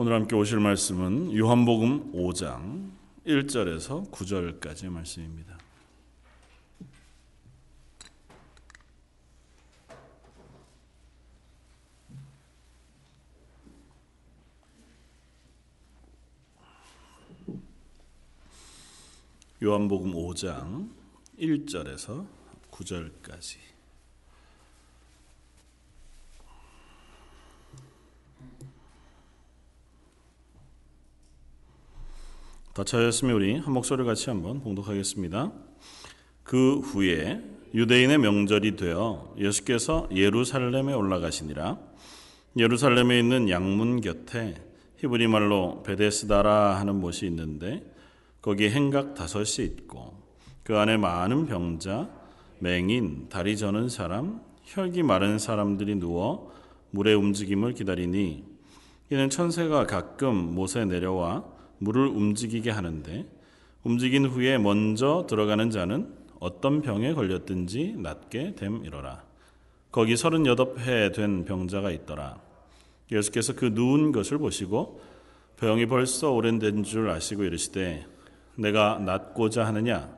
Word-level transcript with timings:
오늘 0.00 0.12
함께 0.12 0.36
오실 0.36 0.60
말씀은 0.60 1.36
요한복음 1.36 2.12
5장 2.12 2.92
1절에서 3.26 4.08
9절까지의 4.12 4.90
말씀입니다. 4.90 5.58
요한복음 19.60 20.12
5장 20.12 20.90
1절에서 21.40 22.24
9절까지 22.70 23.77
다 32.78 32.84
차였으면 32.84 33.34
우리 33.34 33.56
한 33.56 33.74
목소리 33.74 34.04
같이 34.04 34.30
한번 34.30 34.60
봉독하겠습니다. 34.60 35.50
그 36.44 36.78
후에 36.78 37.42
유대인의 37.74 38.18
명절이 38.18 38.76
되어 38.76 39.34
예수께서 39.36 40.08
예루살렘에 40.14 40.92
올라가시니라 40.92 41.76
예루살렘에 42.56 43.18
있는 43.18 43.48
양문 43.48 44.00
곁에 44.00 44.54
히브리 44.98 45.26
말로 45.26 45.82
베데스다라 45.82 46.78
하는 46.78 47.00
못이 47.00 47.26
있는데 47.26 47.82
거기 48.40 48.70
행각 48.70 49.16
다섯이 49.16 49.66
있고 49.66 50.14
그 50.62 50.78
안에 50.78 50.98
많은 50.98 51.46
병자, 51.46 52.08
맹인, 52.60 53.28
다리 53.28 53.56
저는 53.56 53.88
사람, 53.88 54.40
혈기 54.62 55.02
마른 55.02 55.40
사람들이 55.40 55.96
누워 55.96 56.52
물의 56.92 57.16
움직임을 57.16 57.74
기다리니 57.74 58.44
이는 59.10 59.30
천세가 59.30 59.88
가끔 59.88 60.54
못에 60.54 60.84
내려와 60.84 61.57
물을 61.78 62.06
움직이게 62.06 62.70
하는데 62.70 63.26
움직인 63.84 64.26
후에 64.26 64.58
먼저 64.58 65.26
들어가는 65.28 65.70
자는 65.70 66.12
어떤 66.40 66.82
병에 66.82 67.14
걸렸든지 67.14 67.94
낫게 67.98 68.54
됨이로라. 68.54 69.22
거기 69.90 70.16
서른여덟 70.16 70.78
해 70.80 71.12
된 71.12 71.44
병자가 71.44 71.90
있더라. 71.90 72.38
예수께서 73.10 73.54
그 73.54 73.66
누운 73.66 74.12
것을 74.12 74.38
보시고 74.38 75.00
병이 75.56 75.86
벌써 75.86 76.30
오랜된 76.30 76.84
줄 76.84 77.08
아시고 77.08 77.44
이르시되 77.44 78.06
내가 78.56 78.98
낫고자 78.98 79.66
하느냐 79.66 80.08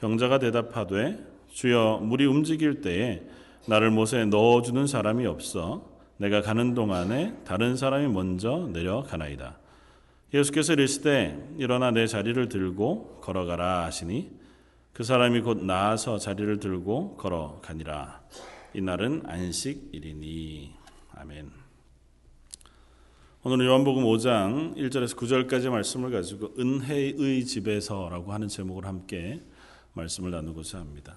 병자가 0.00 0.38
대답하되 0.38 1.18
주여 1.50 2.00
물이 2.02 2.26
움직일 2.26 2.80
때에 2.80 3.22
나를 3.66 3.90
못에 3.90 4.24
넣어주는 4.26 4.86
사람이 4.86 5.26
없어 5.26 5.84
내가 6.16 6.40
가는 6.42 6.74
동안에 6.74 7.34
다른 7.44 7.76
사람이 7.76 8.08
먼저 8.08 8.68
내려가나이다. 8.72 9.56
예수께서 10.32 10.74
이르시되 10.74 11.54
일어나 11.56 11.90
내 11.90 12.06
자리를 12.06 12.48
들고 12.48 13.20
걸어가라 13.22 13.84
하시니 13.84 14.30
그 14.92 15.02
사람이 15.02 15.40
곧 15.40 15.64
나아서 15.64 16.18
자리를 16.18 16.58
들고 16.60 17.16
걸어가니라. 17.16 18.20
이날은 18.74 19.22
안식일이니. 19.24 20.74
아멘. 21.14 21.50
오늘은 23.44 23.64
요한복음 23.64 24.04
5장 24.04 24.76
1절에서 24.76 25.16
9절까지 25.16 25.70
말씀을 25.70 26.10
가지고 26.10 26.52
은혜의 26.58 27.44
집에서라고 27.44 28.32
하는 28.32 28.48
제목을 28.48 28.84
함께 28.84 29.40
말씀을 29.94 30.32
나누고자 30.32 30.78
합니다. 30.78 31.16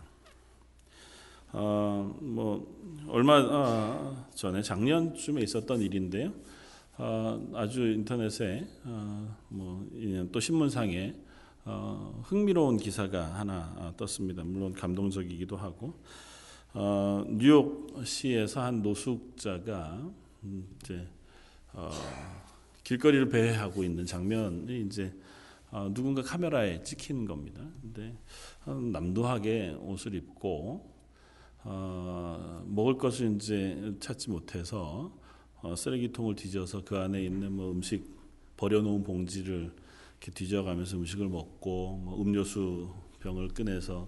어, 1.52 2.16
뭐 2.22 3.06
얼마 3.10 3.42
어, 3.42 4.28
전에 4.36 4.62
작년쯤에 4.62 5.42
있었던 5.42 5.82
일인데요. 5.82 6.32
어, 7.04 7.50
아주 7.56 7.82
인터넷에 7.82 8.64
어, 8.84 9.36
뭐또 9.50 10.40
신문상에 10.40 11.16
어, 11.66 12.22
흥미로운 12.26 12.78
기사가 12.78 13.40
하나 13.40 13.74
어, 13.76 13.94
떴습니다. 13.98 14.44
물론 14.44 14.72
감동적이기도 14.72 15.58
하고 15.58 15.96
어, 16.76 17.26
뉴욕시에서 17.28 18.62
한 18.62 18.84
노숙자가 18.84 20.12
음, 20.44 20.68
이제 20.80 21.08
어, 21.74 21.90
길거리를 22.84 23.30
배회하고 23.30 23.84
있는 23.84 24.06
장면이 24.06 24.82
이제 24.82 25.12
누군가 25.96 26.22
카메라에 26.22 26.84
찍힌 26.84 27.26
겁니다. 27.26 27.64
근데 27.82 28.16
남도하게 28.66 29.78
옷을 29.80 30.14
입고 30.14 30.88
먹을 32.66 32.98
것을 32.98 33.38
이제 33.38 33.96
찾지 34.00 34.30
못해서 34.30 35.21
어, 35.62 35.76
쓰레기통을 35.76 36.36
뒤져서 36.36 36.84
그 36.84 36.98
안에 36.98 37.24
있는 37.24 37.52
뭐 37.54 37.72
음식 37.72 38.04
버려놓은 38.58 39.04
봉지를 39.04 39.72
이렇게 40.20 40.32
뒤져가면서 40.32 40.98
음식을 40.98 41.28
먹고 41.28 41.98
뭐 42.04 42.22
음료수 42.22 42.94
병을 43.20 43.50
꺼내서 43.50 44.08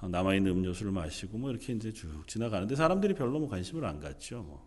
어, 0.00 0.08
남아 0.08 0.34
있는 0.34 0.52
음료수를 0.52 0.92
마시고 0.92 1.38
뭐 1.38 1.50
이렇게 1.50 1.72
이제 1.72 1.92
쭉 1.92 2.26
지나가는데 2.26 2.74
사람들이 2.74 3.14
별로 3.14 3.38
뭐 3.38 3.48
관심을 3.48 3.84
안 3.84 4.00
갖죠. 4.00 4.42
뭐. 4.42 4.66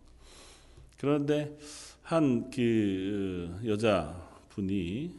그런데 0.97 1.57
한 2.03 2.49
그 2.51 3.59
여자 3.65 4.29
분이 4.49 5.15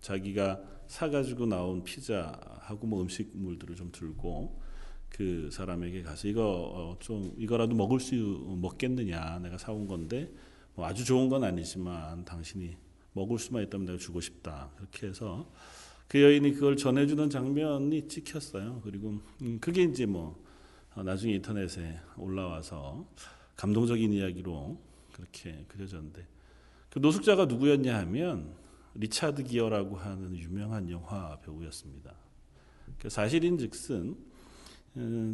자기가 0.00 0.60
사가지고 0.86 1.46
나온 1.46 1.82
피자하고 1.82 2.86
뭐 2.86 3.02
음식물들을 3.02 3.74
좀 3.74 3.90
들고 3.92 4.60
그 5.08 5.48
사람에게 5.50 6.02
가서 6.02 6.28
이거 6.28 6.42
어, 6.44 6.96
좀 7.00 7.32
이거라도 7.38 7.74
먹을 7.74 8.00
수 8.00 8.14
먹겠느냐 8.60 9.38
내가 9.40 9.58
사온 9.58 9.86
건데 9.86 10.30
뭐 10.74 10.86
아주 10.86 11.04
좋은 11.04 11.28
건 11.28 11.44
아니지만 11.44 12.24
당신이 12.24 12.76
먹을 13.12 13.38
수만 13.38 13.62
있다면 13.62 13.86
내가 13.86 13.98
주고 13.98 14.20
싶다 14.20 14.70
그렇게 14.76 15.06
해서 15.06 15.50
그 16.08 16.22
여인이 16.22 16.52
그걸 16.52 16.76
전해주는 16.76 17.30
장면이 17.30 18.08
찍혔어요 18.08 18.82
그리고 18.84 19.20
음, 19.42 19.58
그게 19.60 19.84
이제 19.84 20.06
뭐 20.06 20.42
어, 20.94 21.02
나중에 21.02 21.34
인터넷에 21.34 21.98
올라와서 22.16 23.06
감동적인 23.56 24.12
이야기로 24.12 24.78
그렇게 25.12 25.64
그려졌는데 25.68 26.26
그 26.90 26.98
노숙자가 26.98 27.46
누구였냐 27.46 27.98
하면 28.00 28.54
리차드 28.94 29.44
기어라고 29.44 29.96
하는 29.96 30.36
유명한 30.36 30.90
영화 30.90 31.38
배우였습니다. 31.40 32.14
그 32.98 33.10
사실인즉슨 33.10 33.96
음, 33.96 34.25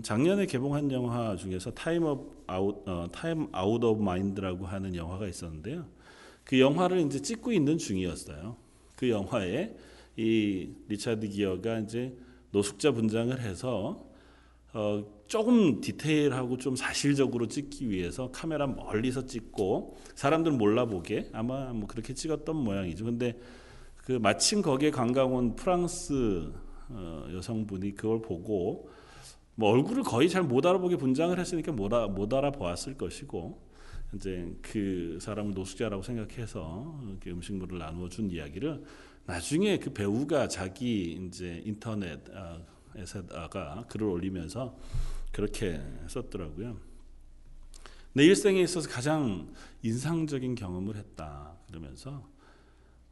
작년에 0.03 0.47
개봉한 0.47 0.91
영화 0.91 1.37
중에서 1.37 1.71
Time 1.73 2.03
up 2.03 2.33
out 2.49 2.83
어, 2.89 3.09
Time 3.13 3.49
Out 3.53 3.83
of 3.83 4.03
Mind라고 4.03 4.67
하는 4.67 4.95
영화가 4.97 5.29
있었는데요. 5.29 5.87
그 6.45 6.59
영화를 6.59 7.01
이제 7.01 7.21
찍고 7.21 7.53
있는 7.53 7.79
중이었어요. 7.79 8.57
그 8.97 9.09
영화에 9.09 9.77
이 10.17 10.71
리차드 10.89 11.29
기어가 11.29 11.79
이제 11.79 12.17
노숙자 12.51 12.91
분장을 12.91 13.41
해서 13.41 14.05
어, 14.75 15.05
조금 15.29 15.81
디테일하고 15.81 16.59
좀 16.59 16.75
사실적으로 16.75 17.47
찍기 17.47 17.89
위해서 17.89 18.31
카메라 18.33 18.67
멀리서 18.67 19.27
찍고 19.27 19.97
사람들 20.17 20.53
몰라보게 20.53 21.31
아마 21.33 21.73
뭐 21.73 21.87
그렇게 21.87 22.15
찍었던 22.15 22.57
모양이죠. 22.57 23.05
근데 23.05 23.39
그 23.97 24.13
마침 24.13 24.61
거기에 24.61 24.91
관광 24.91 25.35
온 25.35 25.55
프랑스 25.55 26.53
어, 26.89 27.29
여성분이 27.33 27.95
그걸 27.95 28.21
보고 28.21 28.91
뭐 29.55 29.71
얼굴을 29.71 30.03
거의 30.03 30.29
잘 30.29 30.43
못 30.43 30.65
알아보게 30.67 30.97
분장을 30.97 31.39
했으니까 31.39 31.73
못, 31.73 31.93
아, 31.93 32.09
못 32.09 32.33
알아보았을 32.33 32.97
것이고 32.97 33.71
이제 34.15 34.55
그 34.61 35.19
사람을 35.21 35.53
노숙자라고 35.55 36.03
생각해서 36.03 37.01
이렇게 37.09 37.31
음식물을 37.31 37.79
나누어 37.79 38.09
준 38.09 38.31
이야기를 38.31 38.83
나중에 39.25 39.79
그 39.79 39.93
배우가 39.93 40.49
자기 40.49 41.13
이제 41.13 41.63
인터넷에서가 41.65 42.27
글을 43.89 44.07
올리면서 44.09 44.77
그렇게 45.31 45.81
썼더라고요. 46.09 46.77
내 48.15 48.25
일생에 48.25 48.61
있어서 48.61 48.89
가장 48.91 49.55
인상적인 49.83 50.55
경험을 50.55 50.97
했다 50.97 51.57
그러면서 51.69 52.29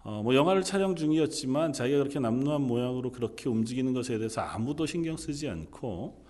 어, 0.02 0.22
뭐 0.22 0.34
영화를 0.34 0.62
촬영 0.62 0.96
중이었지만 0.96 1.72
자기가 1.72 1.98
그렇게 1.98 2.18
남루한 2.18 2.62
모양으로 2.62 3.10
그렇게 3.12 3.48
움직이는 3.48 3.92
것에 3.94 4.18
대해서 4.18 4.40
아무도 4.40 4.86
신경 4.86 5.16
쓰지 5.16 5.48
않고 5.48 6.26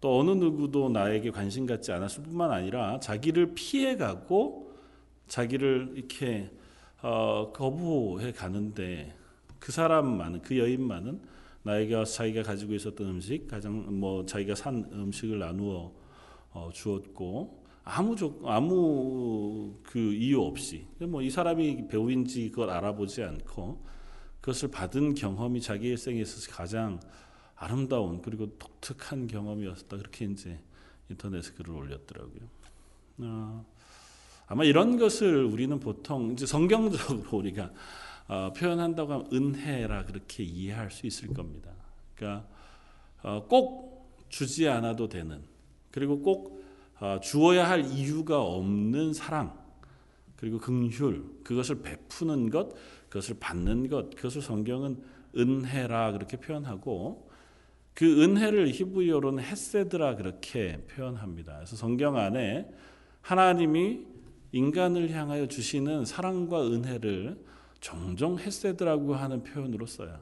또 0.00 0.20
어느 0.20 0.30
누구도 0.30 0.88
나에게 0.88 1.30
관심 1.30 1.66
갖지 1.66 1.92
않았을 1.92 2.22
뿐만 2.22 2.50
아니라 2.50 3.00
자기를 3.00 3.54
피해가고 3.54 4.72
자기를 5.26 5.92
이렇게 5.96 6.50
어, 7.02 7.52
거부해 7.52 8.32
가는데 8.32 9.14
그 9.58 9.72
사람만은 9.72 10.42
그 10.42 10.58
여인만은 10.58 11.20
나에게 11.62 12.04
자기가 12.04 12.42
가지고 12.42 12.74
있었던 12.74 13.06
음식 13.08 13.48
가장 13.48 13.98
뭐 13.98 14.24
자기가 14.24 14.54
산 14.54 14.88
음식을 14.92 15.38
나누어 15.38 15.92
어, 16.52 16.70
주었고 16.72 17.64
아무 17.84 18.14
조, 18.16 18.40
아무 18.44 19.74
그 19.82 19.98
이유 19.98 20.42
없이 20.42 20.86
뭐 21.00 21.22
이 21.22 21.30
사람이 21.30 21.88
배우인지 21.88 22.50
그걸 22.50 22.70
알아보지 22.70 23.22
않고 23.22 23.84
그것을 24.40 24.70
받은 24.70 25.14
경험이 25.14 25.60
자기 25.60 25.88
일생에 25.88 26.20
있어서 26.20 26.50
가장 26.50 27.00
아름다운 27.58 28.22
그리고 28.22 28.46
독특한 28.58 29.26
경험이었다. 29.26 29.96
그렇게 29.96 30.26
이제 30.26 30.58
인터넷에 31.10 31.52
글을 31.54 31.74
올렸더라고요. 31.74 32.42
어, 33.18 33.66
아마 34.46 34.64
이런 34.64 34.96
것을 34.96 35.44
우리는 35.44 35.78
보통 35.80 36.32
이제 36.32 36.46
성경적으로 36.46 37.28
우리가 37.38 37.70
어, 38.28 38.52
표현한다고 38.56 39.12
하면 39.12 39.28
은혜라 39.32 40.04
그렇게 40.04 40.44
이해할 40.44 40.90
수 40.90 41.06
있을 41.06 41.28
겁니다. 41.34 41.70
그러니까 42.14 42.46
어, 43.22 43.46
꼭 43.48 44.16
주지 44.28 44.68
않아도 44.68 45.08
되는 45.08 45.42
그리고 45.90 46.20
꼭 46.20 46.62
어, 47.00 47.18
주어야 47.22 47.68
할 47.68 47.84
이유가 47.84 48.40
없는 48.40 49.14
사랑 49.14 49.58
그리고 50.36 50.58
긍휼 50.58 51.42
그것을 51.42 51.82
베푸는 51.82 52.50
것 52.50 52.70
그것을 53.08 53.36
받는 53.40 53.88
것 53.88 54.14
그것을 54.14 54.42
성경은 54.42 55.02
은혜라 55.36 56.12
그렇게 56.12 56.36
표현하고 56.36 57.27
그 57.98 58.22
은혜를 58.22 58.68
히브리어로는 58.68 59.42
헤세드라 59.42 60.14
그렇게 60.14 60.78
표현합니다. 60.86 61.56
그래서 61.56 61.74
성경 61.74 62.16
안에 62.16 62.70
하나님이 63.22 64.06
인간을 64.52 65.10
향하여 65.10 65.48
주시는 65.48 66.04
사랑과 66.04 66.64
은혜를 66.64 67.44
종종 67.80 68.38
헤세드라고 68.38 69.16
하는 69.16 69.42
표현으로 69.42 69.86
써요. 69.86 70.20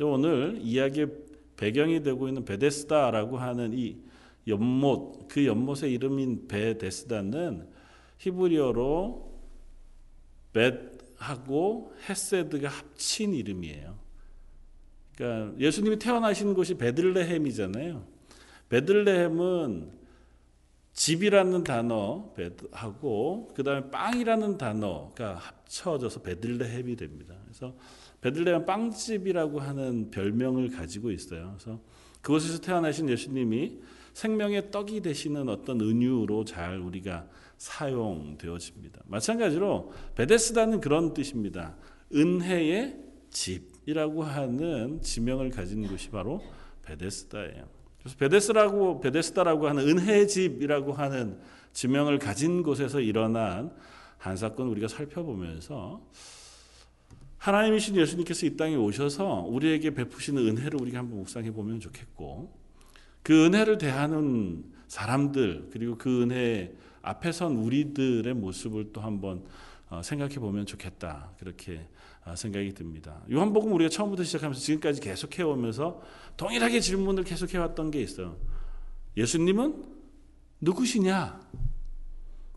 오늘 0.00 0.58
이야기의 0.60 1.06
배경이 1.56 2.02
되고 2.02 2.26
있는 2.26 2.44
베데스다라고 2.44 3.38
하는 3.38 3.72
이 3.72 3.98
연못 4.48 5.28
그 5.28 5.46
연못의 5.46 5.92
이름인 5.92 6.48
베데스다는 6.48 7.68
히브리어로 8.18 9.32
벳하고 10.52 11.94
헤세드가 12.08 12.68
합친 12.68 13.32
이름이에요. 13.32 14.05
그러니까 15.16 15.58
예수님이 15.58 15.98
태어나신 15.98 16.54
곳이 16.54 16.74
베들레헴이잖아요. 16.74 18.06
베들레헴은 18.68 19.90
집이라는 20.92 21.64
단어 21.64 22.32
하고 22.72 23.48
그다음에 23.54 23.90
빵이라는 23.90 24.56
단어가 24.56 25.34
합쳐져서 25.34 26.22
베들레헴이 26.22 26.96
됩니다. 26.96 27.34
그래서 27.44 27.74
베들레헴 28.22 28.64
빵집이라고 28.64 29.60
하는 29.60 30.10
별명을 30.10 30.70
가지고 30.70 31.10
있어요. 31.10 31.54
그래서 31.58 31.80
그곳에서 32.22 32.60
태어나신 32.60 33.08
예수님이 33.08 33.78
생명의 34.14 34.70
떡이 34.70 35.02
되시는 35.02 35.48
어떤 35.50 35.80
은유로 35.80 36.44
잘 36.46 36.78
우리가 36.78 37.28
사용되어집니다. 37.58 39.02
마찬가지로 39.04 39.92
베데스다는 40.14 40.80
그런 40.80 41.12
뜻입니다. 41.12 41.76
은혜의 42.14 42.96
집 43.30 43.75
이라고 43.86 44.24
하는 44.24 45.00
지명을 45.00 45.50
가진 45.50 45.86
곳이 45.86 46.10
바로 46.10 46.42
베데스다예요. 46.82 47.68
그래서 48.00 48.16
베데스라고 48.18 49.00
베데스다라고 49.00 49.68
하는 49.68 49.88
은혜의 49.88 50.28
집이라고 50.28 50.92
하는 50.92 51.38
지명을 51.72 52.18
가진 52.18 52.62
곳에서 52.62 53.00
일어난 53.00 53.72
한 54.18 54.36
사건 54.36 54.68
우리가 54.68 54.88
살펴보면서 54.88 56.04
하나님이신 57.38 57.96
예수님께서 57.96 58.46
이 58.46 58.56
땅에 58.56 58.74
오셔서 58.74 59.42
우리에게 59.48 59.94
베푸시는 59.94 60.46
은혜를 60.48 60.80
우리가 60.80 60.98
한번 60.98 61.18
묵상해 61.18 61.52
보면 61.52 61.80
좋겠고 61.80 62.52
그 63.22 63.46
은혜를 63.46 63.78
대하는 63.78 64.64
사람들 64.88 65.68
그리고 65.72 65.96
그 65.96 66.22
은혜 66.22 66.74
앞에 67.02 67.30
선 67.30 67.56
우리들의 67.56 68.34
모습을 68.34 68.92
또 68.92 69.00
한번 69.00 69.38
어, 69.38 69.44
생각해 70.02 70.36
보면 70.36 70.66
좋겠다 70.66 71.32
그렇게 71.38 71.86
어, 72.24 72.34
생각이 72.34 72.74
듭니다. 72.74 73.22
요한복음 73.30 73.72
우리가 73.72 73.88
처음부터 73.88 74.24
시작하면서 74.24 74.60
지금까지 74.60 75.00
계속 75.00 75.38
해오면서 75.38 76.02
동일하게 76.36 76.80
질문을 76.80 77.24
계속 77.24 77.54
해왔던 77.54 77.92
게 77.92 78.02
있어요. 78.02 78.36
예수님은 79.16 79.84
누구시냐? 80.60 81.40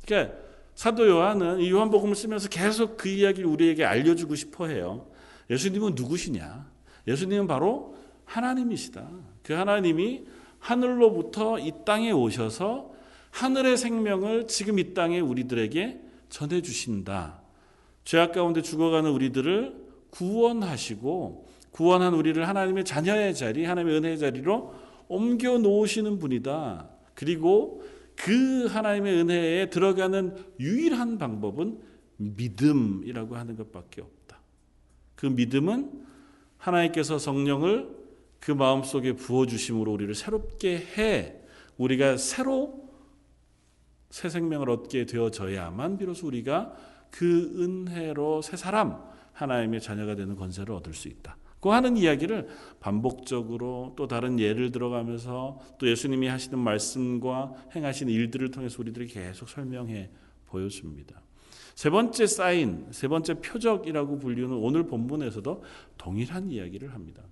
그러니까 0.05 0.35
사도 0.73 1.07
요한은 1.07 1.59
이 1.59 1.69
요한복음을 1.69 2.15
쓰면서 2.15 2.49
계속 2.49 2.97
그 2.97 3.09
이야기를 3.09 3.47
우리에게 3.47 3.85
알려주고 3.85 4.35
싶어해요. 4.35 5.07
예수님은 5.49 5.93
누구시냐? 5.95 6.69
예수님은 7.07 7.47
바로 7.47 7.95
하나님이시다. 8.25 9.07
그 9.43 9.53
하나님이 9.53 10.25
하늘로부터 10.59 11.59
이 11.59 11.71
땅에 11.85 12.11
오셔서 12.11 12.93
하늘의 13.31 13.77
생명을 13.77 14.47
지금 14.47 14.79
이 14.79 14.93
땅에 14.93 15.19
우리들에게 15.19 16.08
전해 16.29 16.61
주신다. 16.61 17.41
죄악 18.03 18.33
가운데 18.33 18.61
죽어가는 18.61 19.09
우리들을 19.11 19.89
구원하시고 20.11 21.47
구원한 21.71 22.13
우리를 22.13 22.47
하나님의 22.47 22.85
자녀의 22.85 23.35
자리, 23.35 23.65
하나님의 23.65 23.97
은혜의 23.97 24.17
자리로 24.19 24.73
옮겨 25.07 25.57
놓으시는 25.57 26.19
분이다. 26.19 26.89
그리고 27.13 27.83
그 28.15 28.65
하나님의 28.65 29.13
은혜에 29.21 29.69
들어가는 29.69 30.35
유일한 30.59 31.17
방법은 31.17 31.79
믿음이라고 32.17 33.35
하는 33.35 33.55
것밖에 33.55 34.01
없다. 34.01 34.39
그 35.15 35.25
믿음은 35.25 36.05
하나님께서 36.57 37.17
성령을 37.17 37.97
그 38.39 38.51
마음속에 38.51 39.13
부어 39.13 39.45
주심으로 39.45 39.91
우리를 39.93 40.13
새롭게 40.15 40.77
해 40.97 41.35
우리가 41.77 42.17
새로 42.17 42.88
새 44.09 44.29
생명을 44.29 44.69
얻게 44.69 45.05
되어져야만 45.05 45.97
비로소 45.97 46.27
우리가 46.27 46.73
그 47.11 47.53
은혜로 47.59 48.41
새 48.41 48.57
사람 48.57 49.01
하나님의 49.33 49.81
자녀가 49.81 50.15
되는 50.15 50.35
권세를 50.35 50.73
얻을 50.73 50.93
수 50.93 51.07
있다. 51.07 51.37
그 51.59 51.69
하는 51.69 51.97
이야기를 51.97 52.47
반복적으로 52.79 53.93
또 53.97 54.07
다른 54.07 54.39
예를 54.39 54.71
들어가면서 54.71 55.59
또 55.77 55.89
예수님이 55.89 56.27
하시는 56.27 56.57
말씀과 56.57 57.53
행하시는 57.75 58.11
일들을 58.11 58.51
통해서 58.51 58.77
우리들이 58.79 59.07
계속 59.07 59.49
설명해 59.49 60.09
보여줍니다. 60.47 61.21
세 61.75 61.89
번째 61.89 62.27
사인, 62.27 62.87
세 62.91 63.07
번째 63.07 63.35
표적이라고 63.35 64.19
불리는 64.19 64.51
오늘 64.51 64.87
본문에서도 64.87 65.63
동일한 65.97 66.49
이야기를 66.51 66.93
합니다. 66.93 67.23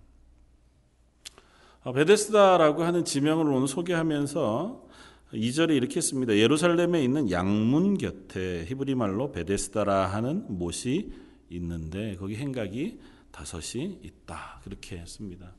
아, 1.83 1.91
베데스다라고 1.91 2.83
하는 2.83 3.05
지명을 3.05 3.45
오늘 3.45 3.67
소개하면서 3.67 4.86
2절에 5.33 5.75
이렇게 5.75 5.99
씁니다. 5.99 6.35
예루살렘에 6.35 7.03
있는 7.03 7.29
양문 7.29 7.97
곁에 7.97 8.65
히브리 8.67 8.95
말로 8.95 9.31
베데스다라 9.31 10.07
하는 10.07 10.45
못이 10.47 11.11
있는데 11.49 12.15
거기 12.15 12.35
행각이 12.35 12.99
다섯이 13.31 13.99
있다. 14.03 14.61
그렇게 14.63 15.03
씁니다. 15.05 15.53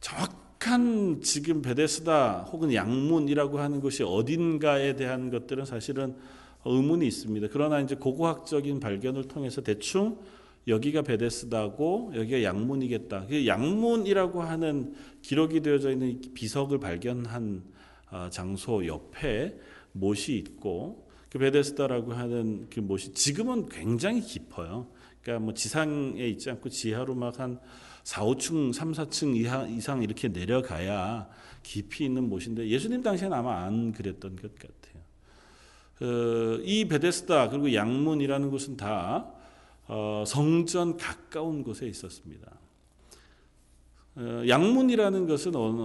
정확한 0.00 1.20
지금 1.20 1.60
베데스다 1.60 2.44
혹은 2.50 2.72
양문이라고 2.72 3.58
하는 3.58 3.80
것이 3.80 4.02
어딘가에 4.02 4.96
대한 4.96 5.30
것들은 5.30 5.66
사실은 5.66 6.16
의문이 6.64 7.06
있습니다. 7.06 7.48
그러나 7.52 7.80
이제 7.80 7.94
고고학적인 7.94 8.80
발견을 8.80 9.28
통해서 9.28 9.60
대충 9.60 10.18
여기가 10.66 11.02
베데스다고 11.02 12.12
여기가 12.14 12.42
양문이겠다. 12.42 13.26
그 13.26 13.46
양문이라고 13.46 14.42
하는 14.42 14.94
기록이 15.20 15.60
되어져 15.60 15.92
있는 15.92 16.20
비석을 16.34 16.80
발견한 16.80 17.62
어, 17.62 17.79
장소 18.30 18.86
옆에 18.86 19.58
못이 19.92 20.36
있고 20.38 21.08
그 21.30 21.38
베데스다라고 21.38 22.12
하는 22.12 22.68
그 22.70 22.80
못이 22.80 23.14
지금은 23.14 23.68
굉장히 23.68 24.20
깊어요. 24.20 24.88
그러니까 25.22 25.44
뭐 25.44 25.54
지상에 25.54 26.26
있지 26.26 26.50
않고 26.50 26.68
지하로 26.68 27.14
막 27.14 27.38
한 27.38 27.58
4, 28.04 28.24
5층, 28.24 28.72
3, 28.72 28.92
4층 28.92 29.76
이상 29.76 30.02
이렇게 30.02 30.28
내려가야 30.28 31.28
깊이 31.62 32.04
있는 32.04 32.28
못인데 32.28 32.66
예수님 32.68 33.02
당시에는 33.02 33.36
아마 33.36 33.64
안 33.64 33.92
그랬던 33.92 34.36
것 34.36 34.52
같아요. 34.54 34.80
어, 36.02 36.60
이 36.64 36.86
베데스다 36.86 37.50
그리고 37.50 37.74
양문이라는 37.74 38.50
곳은 38.50 38.76
다 38.76 39.30
어, 39.86 40.24
성전 40.26 40.96
가까운 40.96 41.62
곳에 41.62 41.86
있었습니다. 41.86 42.50
양문이라는 44.16 45.26
것은 45.26 45.54
어느, 45.54 45.80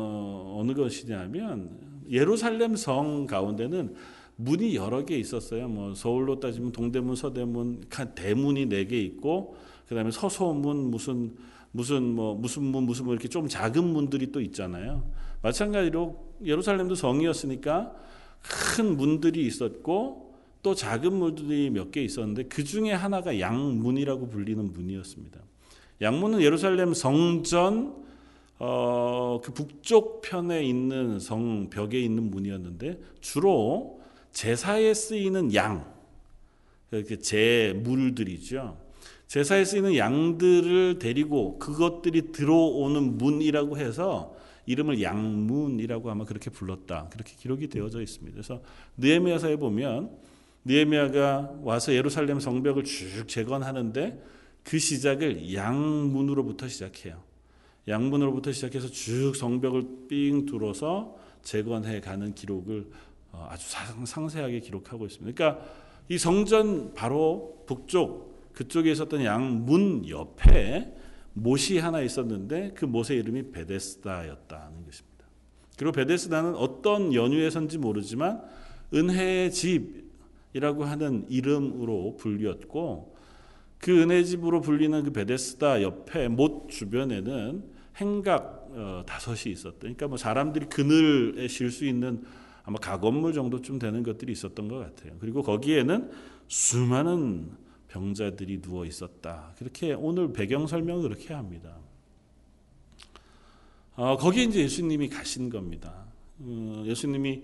어느 0.59 0.73
것이냐면 0.73 1.94
예루살렘 2.09 2.75
성 2.75 3.27
가운데는 3.27 3.95
문이 4.37 4.75
여러 4.75 5.05
개 5.05 5.17
있었어요. 5.17 5.67
뭐 5.67 5.93
서울로 5.95 6.39
따지면 6.39 6.71
동대문, 6.71 7.15
서대문, 7.15 7.85
대문이 8.15 8.65
네 8.67 8.85
개 8.85 8.99
있고 8.99 9.55
그다음에 9.87 10.11
서소문 10.11 10.91
무슨 10.91 11.35
무슨 11.71 12.03
뭐 12.15 12.35
무슨 12.35 12.63
문 12.63 12.83
무슨 12.85 13.05
문 13.05 13.13
이렇게 13.13 13.27
좀 13.27 13.47
작은 13.47 13.83
문들이 13.83 14.31
또 14.31 14.41
있잖아요. 14.41 15.09
마찬가지로 15.41 16.33
예루살렘도 16.43 16.95
성이었으니까 16.95 17.93
큰 18.41 18.97
문들이 18.97 19.45
있었고 19.45 20.33
또 20.63 20.73
작은 20.73 21.13
문들이 21.13 21.69
몇 21.69 21.91
개 21.91 22.03
있었는데 22.03 22.43
그 22.43 22.63
중에 22.63 22.91
하나가 22.91 23.39
양문이라고 23.39 24.27
불리는 24.29 24.73
문이었습니다. 24.73 25.39
양문은 26.01 26.41
예루살렘 26.41 26.93
성전 26.93 28.04
어, 28.57 29.41
그 29.43 29.53
북쪽 29.53 30.21
편에 30.21 30.63
있는 30.63 31.19
성 31.19 31.69
벽에 31.69 31.99
있는 31.99 32.31
문이었는데 32.31 32.99
주로 33.19 34.01
제사에 34.31 34.93
쓰이는 34.93 35.53
양, 35.53 35.93
그 36.89 37.19
제물들이죠. 37.19 38.77
제사에 39.27 39.65
쓰이는 39.65 39.95
양들을 39.95 40.99
데리고 40.99 41.57
그것들이 41.59 42.31
들어오는 42.31 43.17
문이라고 43.17 43.77
해서 43.77 44.35
이름을 44.65 45.01
양문이라고 45.01 46.09
아마 46.09 46.25
그렇게 46.25 46.49
불렀다. 46.49 47.09
그렇게 47.11 47.33
기록이 47.37 47.67
되어져 47.67 48.01
있습니다. 48.01 48.33
그래서 48.33 48.61
느헤미야서에 48.97 49.57
보면 49.57 50.11
느헤미야가 50.65 51.59
와서 51.61 51.93
예루살렘 51.93 52.39
성벽을 52.39 52.83
쭉 52.83 53.27
재건하는데 53.27 54.23
그 54.63 54.79
시작을 54.79 55.53
양문으로부터 55.53 56.67
시작해요. 56.67 57.21
양문으로부터 57.87 58.51
시작해서 58.51 58.87
쭉 58.87 59.35
성벽을 59.35 60.07
삥 60.07 60.45
둘러서 60.45 61.17
재건해 61.43 62.01
가는 62.01 62.33
기록을 62.33 62.87
어, 63.31 63.47
아주 63.49 63.67
상세하게 64.05 64.59
기록하고 64.61 65.05
있습니다. 65.05 65.35
그러니까 65.35 65.65
이 66.09 66.17
성전 66.17 66.93
바로 66.93 67.63
북쪽 67.67 68.53
그쪽에 68.53 68.91
있었던 68.91 69.23
양문 69.23 70.07
옆에 70.09 70.95
못이 71.33 71.77
하나 71.79 72.01
있었는데 72.01 72.71
그 72.75 72.85
못의 72.85 73.17
이름이 73.19 73.51
베데스다였다는 73.51 74.85
것입니다. 74.85 75.25
그리고 75.77 75.91
베데스다는 75.91 76.55
어떤 76.55 77.13
연유에선지 77.13 77.77
모르지만 77.77 78.41
은혜의 78.93 79.51
집이라고 79.51 80.85
하는 80.85 81.25
이름으로 81.29 82.15
불렸고 82.17 83.15
그 83.77 84.01
은혜의 84.01 84.25
집으로 84.25 84.61
불리는 84.61 85.03
그 85.03 85.11
베데스다 85.11 85.81
옆에 85.83 86.29
못 86.29 86.69
주변에는 86.69 87.74
행각 87.97 88.67
어, 88.71 89.03
다섯이 89.05 89.53
있었다. 89.53 89.77
그러니까 89.79 90.07
뭐 90.07 90.17
사람들이 90.17 90.65
그늘에 90.67 91.47
쉴 91.47 91.71
수 91.71 91.85
있는 91.85 92.23
아마 92.63 92.79
가건물 92.79 93.33
정도쯤 93.33 93.79
되는 93.79 94.03
것들이 94.03 94.31
있었던 94.31 94.67
것 94.67 94.77
같아요. 94.77 95.17
그리고 95.19 95.41
거기에는 95.43 96.11
수많은 96.47 97.51
병자들이 97.87 98.61
누워 98.61 98.85
있었다. 98.85 99.53
그렇게 99.57 99.93
오늘 99.93 100.33
배경 100.33 100.67
설명을 100.67 101.03
그렇게 101.03 101.33
합니다. 101.33 101.77
어, 103.95 104.17
거기에 104.17 104.43
이제 104.43 104.61
예수님이 104.61 105.07
가신 105.09 105.49
겁니다. 105.49 106.05
어, 106.39 106.83
예수님이 106.85 107.43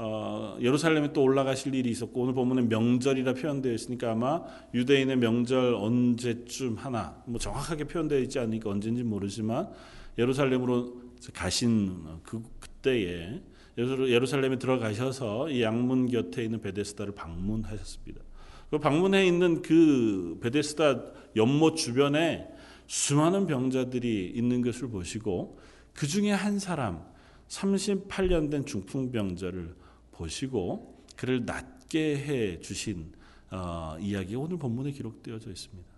어, 0.00 0.56
예루살렘에 0.60 1.12
또 1.12 1.24
올라가실 1.24 1.74
일이 1.74 1.90
있었고 1.90 2.20
오늘 2.22 2.32
보면에 2.32 2.62
명절이라 2.62 3.34
표현되어 3.34 3.72
있으니까 3.72 4.12
아마 4.12 4.44
유대인의 4.72 5.16
명절 5.16 5.74
언제쯤 5.74 6.76
하나 6.76 7.20
뭐 7.26 7.40
정확하게 7.40 7.82
표현되어 7.82 8.20
있지 8.20 8.38
않으니까 8.38 8.70
언제인지 8.70 9.02
모르지만 9.02 9.68
예루살렘으로 10.16 11.02
가신 11.34 12.04
그 12.22 12.44
그때에 12.60 13.42
예루살렘에 13.76 14.56
들어가셔서 14.58 15.50
이 15.50 15.62
양문 15.62 16.06
곁에 16.10 16.44
있는 16.44 16.60
베데스다를 16.60 17.12
방문하셨습니다. 17.16 18.22
그 18.70 18.78
방문해 18.78 19.26
있는 19.26 19.62
그 19.62 20.38
베데스다 20.40 21.02
연못 21.34 21.74
주변에 21.74 22.46
수많은 22.86 23.48
병자들이 23.48 24.32
있는 24.32 24.62
것을 24.62 24.90
보시고 24.90 25.58
그 25.92 26.06
중에 26.06 26.30
한 26.30 26.60
사람 26.60 27.02
38년 27.48 28.48
된 28.48 28.64
중풍병자를 28.64 29.87
보시고 30.18 31.04
그를 31.16 31.44
낫게 31.44 32.16
해 32.18 32.60
주신 32.60 33.12
어, 33.50 33.96
이야기가 34.00 34.40
오늘 34.40 34.58
본문에 34.58 34.90
기록되어져 34.90 35.50
있습니다. 35.50 35.88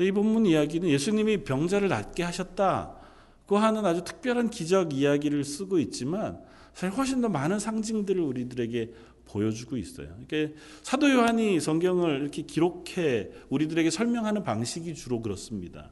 이 0.00 0.12
본문 0.12 0.46
이야기는 0.46 0.88
예수님이 0.88 1.44
병자를 1.44 1.88
낫게 1.88 2.22
하셨다고 2.22 3.58
하는 3.58 3.84
아주 3.84 4.04
특별한 4.04 4.50
기적 4.50 4.94
이야기를 4.94 5.44
쓰고 5.44 5.78
있지만 5.80 6.40
사실 6.72 6.96
훨씬 6.96 7.20
더 7.20 7.28
많은 7.28 7.58
상징들을 7.58 8.22
우리들에게 8.22 8.92
보여주고 9.26 9.76
있어요. 9.76 10.08
그러니까 10.26 10.58
사도 10.82 11.10
요한이 11.10 11.60
성경을 11.60 12.20
이렇게 12.20 12.42
기록해 12.42 13.30
우리들에게 13.50 13.90
설명하는 13.90 14.44
방식이 14.44 14.94
주로 14.94 15.20
그렇습니다. 15.20 15.90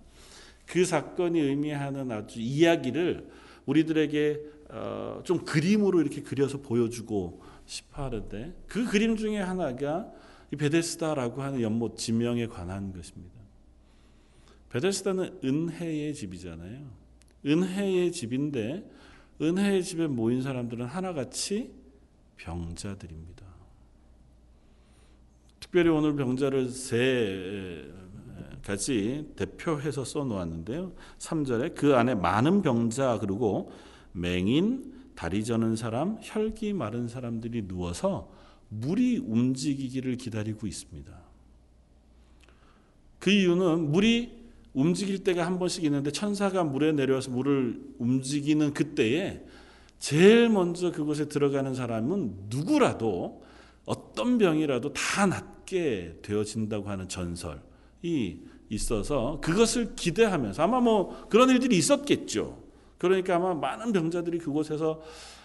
그 0.66 0.84
사건이 0.84 1.40
의미하는 1.40 2.10
아주 2.10 2.40
이야기를 2.40 3.28
우리들에게 3.66 4.40
어, 4.72 5.20
좀 5.24 5.44
그림으로 5.44 6.00
이렇게 6.00 6.22
그려서 6.22 6.58
보여주고 6.58 7.42
싶어 7.66 8.04
하는데 8.04 8.54
그 8.66 8.84
그림 8.86 9.16
중에 9.16 9.38
하나가 9.38 10.10
이 10.52 10.56
베데스다라고 10.56 11.42
하는 11.42 11.60
연못 11.60 11.96
지명에 11.96 12.46
관한 12.46 12.92
것입니다. 12.92 13.34
베데스다는 14.70 15.40
은혜의 15.44 16.14
집이잖아요. 16.14 16.86
은혜의 17.46 18.12
집인데 18.12 18.88
은혜의 19.40 19.82
집에 19.82 20.06
모인 20.06 20.42
사람들은 20.42 20.86
하나같이 20.86 21.72
병자들입니다. 22.36 23.46
특별히 25.58 25.88
오늘 25.90 26.14
병자를 26.16 26.68
세 26.68 27.90
가지 28.64 29.32
대표해서 29.36 30.04
써 30.04 30.24
놓았는데요. 30.24 30.92
3절에 31.18 31.74
그 31.74 31.96
안에 31.96 32.14
많은 32.14 32.62
병자 32.62 33.18
그리고 33.20 33.72
맹인, 34.12 34.92
다리 35.14 35.44
저는 35.44 35.76
사람, 35.76 36.18
혈기 36.22 36.72
마른 36.72 37.08
사람들이 37.08 37.68
누워서 37.68 38.32
물이 38.68 39.18
움직이기를 39.18 40.16
기다리고 40.16 40.66
있습니다. 40.66 41.12
그 43.18 43.30
이유는 43.30 43.92
물이 43.92 44.40
움직일 44.72 45.22
때가 45.24 45.44
한 45.44 45.58
번씩 45.58 45.84
있는데 45.84 46.10
천사가 46.10 46.64
물에 46.64 46.92
내려와서 46.92 47.30
물을 47.30 47.80
움직이는 47.98 48.72
그때에 48.72 49.44
제일 49.98 50.48
먼저 50.48 50.92
그곳에 50.92 51.28
들어가는 51.28 51.74
사람은 51.74 52.46
누구라도 52.48 53.42
어떤 53.84 54.38
병이라도 54.38 54.92
다 54.92 55.26
낫게 55.26 56.20
되어진다고 56.22 56.88
하는 56.88 57.08
전설이 57.08 58.40
있어서 58.70 59.40
그것을 59.42 59.94
기대하면서 59.96 60.62
아마 60.62 60.80
뭐 60.80 61.26
그런 61.28 61.50
일들이 61.50 61.76
있었겠죠. 61.76 62.69
그러니까 63.00 63.36
아마 63.36 63.54
많은 63.54 63.92
병자들이 63.92 64.38
그곳에서 64.38 65.00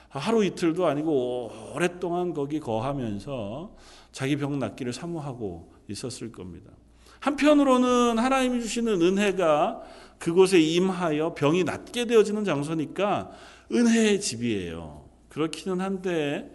하루 0.09 0.43
이틀도 0.43 0.85
아니고 0.85 1.71
오랫동안 1.74 2.33
거기 2.33 2.59
거하면서 2.59 3.75
자기 4.12 4.35
병 4.35 4.59
낫기를 4.59 4.91
사모하고 4.91 5.74
있었을 5.88 6.33
겁니다. 6.33 6.71
한편으로는 7.21 8.19
하나님이 8.19 8.62
주시는 8.62 9.01
은혜가 9.01 9.81
그곳에 10.19 10.59
임하여 10.59 11.33
병이 11.33 11.63
낫게 11.63 12.05
되어지는 12.05 12.43
장소니까 12.43 13.31
은혜의 13.71 14.19
집이에요. 14.19 15.05
그렇기는 15.29 15.79
한데 15.79 16.51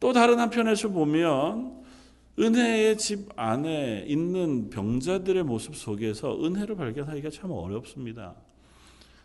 또 0.00 0.12
다른 0.12 0.40
한편에서 0.40 0.88
보면 0.88 1.84
은혜의 2.36 2.98
집 2.98 3.30
안에 3.36 4.06
있는 4.08 4.70
병자들의 4.70 5.44
모습 5.44 5.76
속에서 5.76 6.44
은혜를 6.44 6.74
발견하기가 6.74 7.30
참 7.30 7.52
어렵습니다. 7.52 8.34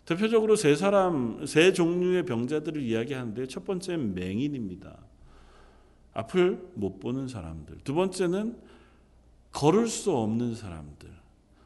대표적으로 0.10 0.56
세 0.56 0.75
사람, 0.75 1.46
세 1.46 1.72
종류의 1.72 2.25
병자들을 2.25 2.82
이야기하는데 2.82 3.46
첫 3.46 3.63
번째는 3.63 4.16
맹인입니다. 4.16 4.98
앞을 6.13 6.72
못 6.74 7.00
보는 7.00 7.28
사람들. 7.28 7.78
두 7.84 7.94
번째는 7.94 8.58
걸을 9.51 9.88
수 9.88 10.12
없는 10.12 10.56
사람들. 10.56 11.08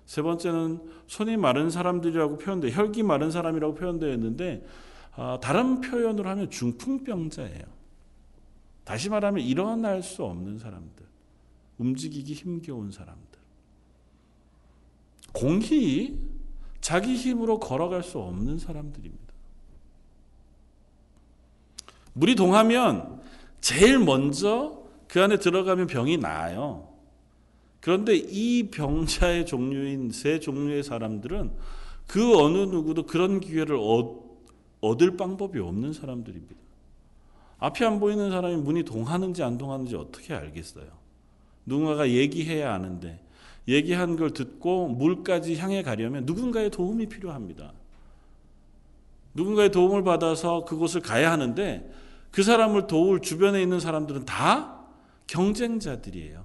세 0.05 0.21
번째는 0.21 0.81
손이 1.07 1.37
마른 1.37 1.69
사람들이라고 1.69 2.37
표현돼 2.37 2.71
혈기 2.71 3.01
마른 3.01 3.31
사람이라고 3.31 3.75
표현되어 3.75 4.11
있는데 4.15 4.67
아, 5.15 5.39
다른 5.41 5.79
표현으로 5.79 6.27
하면 6.27 6.49
중풍병자예요. 6.49 7.63
다시 8.83 9.09
말하면 9.09 9.41
일어날 9.41 10.03
수 10.03 10.25
없는 10.25 10.59
사람들, 10.59 11.05
움직이기 11.77 12.33
힘겨운 12.33 12.91
사람들. 12.91 13.39
공히 15.31 16.32
자기 16.83 17.15
힘으로 17.15 17.59
걸어갈 17.59 18.03
수 18.03 18.19
없는 18.19 18.59
사람들입니다. 18.59 19.33
물이 22.11 22.35
동하면 22.35 23.21
제일 23.61 23.99
먼저 23.99 24.83
그 25.07 25.23
안에 25.23 25.37
들어가면 25.37 25.87
병이 25.87 26.17
나아요. 26.17 26.89
그런데 27.79 28.15
이 28.15 28.69
병자의 28.69 29.45
종류인 29.45 30.11
세 30.11 30.39
종류의 30.39 30.83
사람들은 30.83 31.51
그 32.05 32.37
어느 32.37 32.57
누구도 32.57 33.05
그런 33.05 33.39
기회를 33.39 33.77
얻 33.79 34.23
을 35.01 35.15
방법이 35.15 35.59
없는 35.59 35.93
사람들입니다. 35.93 36.55
앞이 37.59 37.85
안 37.85 38.01
보이는 38.01 38.29
사람이 38.29 38.57
문이 38.57 38.83
동하는지 38.83 39.41
안 39.41 39.57
동하는지 39.57 39.95
어떻게 39.95 40.33
알겠어요? 40.33 40.87
누군가가 41.65 42.09
얘기해야 42.09 42.73
아는데 42.73 43.22
얘기한 43.67 44.15
걸 44.17 44.31
듣고 44.31 44.89
물까지 44.89 45.55
향해 45.57 45.83
가려면 45.83 46.25
누군가의 46.25 46.69
도움이 46.69 47.07
필요합니다. 47.07 47.73
누군가의 49.33 49.71
도움을 49.71 50.03
받아서 50.03 50.65
그곳을 50.65 51.01
가야 51.01 51.31
하는데 51.31 51.91
그 52.31 52.43
사람을 52.43 52.87
도울 52.87 53.21
주변에 53.21 53.61
있는 53.61 53.79
사람들은 53.79 54.25
다 54.25 54.85
경쟁자들이에요. 55.27 56.43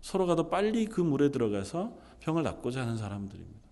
서로가 0.00 0.36
더 0.36 0.48
빨리 0.48 0.86
그 0.86 1.00
물에 1.00 1.30
들어가서 1.30 1.96
병을 2.20 2.42
낫고자 2.42 2.82
하는 2.82 2.96
사람들입니다. 2.96 3.64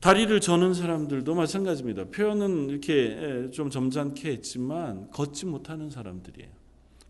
다리를 0.00 0.38
저는 0.40 0.74
사람들도 0.74 1.34
마찬가지입니다. 1.34 2.04
표현은 2.06 2.68
이렇게 2.68 3.50
좀 3.50 3.70
점잖게 3.70 4.32
했지만 4.32 5.10
걷지 5.10 5.46
못하는 5.46 5.88
사람들이에요. 5.88 6.50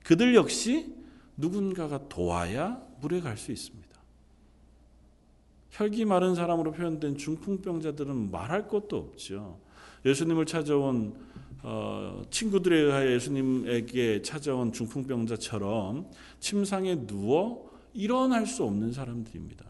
그들 0.04 0.36
역시 0.36 0.94
누군가가 1.36 2.08
도와야 2.08 2.80
물에 3.04 3.20
갈 3.20 3.36
수 3.36 3.52
있습니다. 3.52 3.84
혈기 5.70 6.04
마른 6.04 6.34
사람으로 6.34 6.72
표현된 6.72 7.18
중풍병자들은 7.18 8.30
말할 8.30 8.68
것도 8.68 8.96
없죠. 8.96 9.58
예수님을 10.06 10.46
찾아온 10.46 11.14
어, 11.62 12.22
친구들에 12.30 12.78
의하여 12.78 13.12
예수님에게 13.12 14.22
찾아온 14.22 14.72
중풍병자처럼 14.72 16.10
침상에 16.38 17.06
누워 17.06 17.70
일어날 17.92 18.46
수 18.46 18.64
없는 18.64 18.92
사람들입니다. 18.92 19.64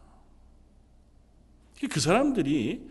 그 1.91 2.01
사람들이 2.01 2.89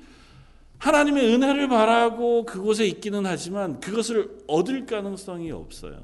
하나님의 0.77 1.33
은혜를 1.33 1.67
바라고 1.67 2.45
그곳에 2.45 2.85
있기는 2.88 3.25
하지만 3.25 3.79
그것을 3.79 4.43
얻을 4.47 4.85
가능성이 4.85 5.51
없어요. 5.51 6.01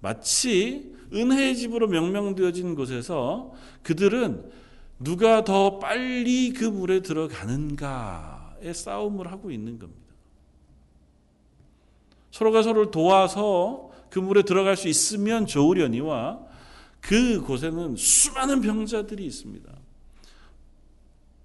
마치 0.00 0.94
은혜의 1.12 1.56
집으로 1.56 1.88
명명되어진 1.88 2.74
곳에서 2.74 3.52
그들은 3.82 4.50
누가 4.98 5.44
더 5.44 5.78
빨리 5.78 6.52
그 6.52 6.64
물에 6.64 7.00
들어가는가의 7.00 8.74
싸움을 8.74 9.32
하고 9.32 9.50
있는 9.50 9.78
겁니다. 9.78 10.00
서로가 12.30 12.62
서로를 12.62 12.90
도와서 12.90 13.90
그 14.10 14.18
물에 14.18 14.42
들어갈 14.42 14.76
수 14.76 14.88
있으면 14.88 15.46
좋으려니와 15.46 16.46
그 17.00 17.40
곳에는 17.42 17.96
수많은 17.96 18.60
병자들이 18.60 19.24
있습니다. 19.24 19.70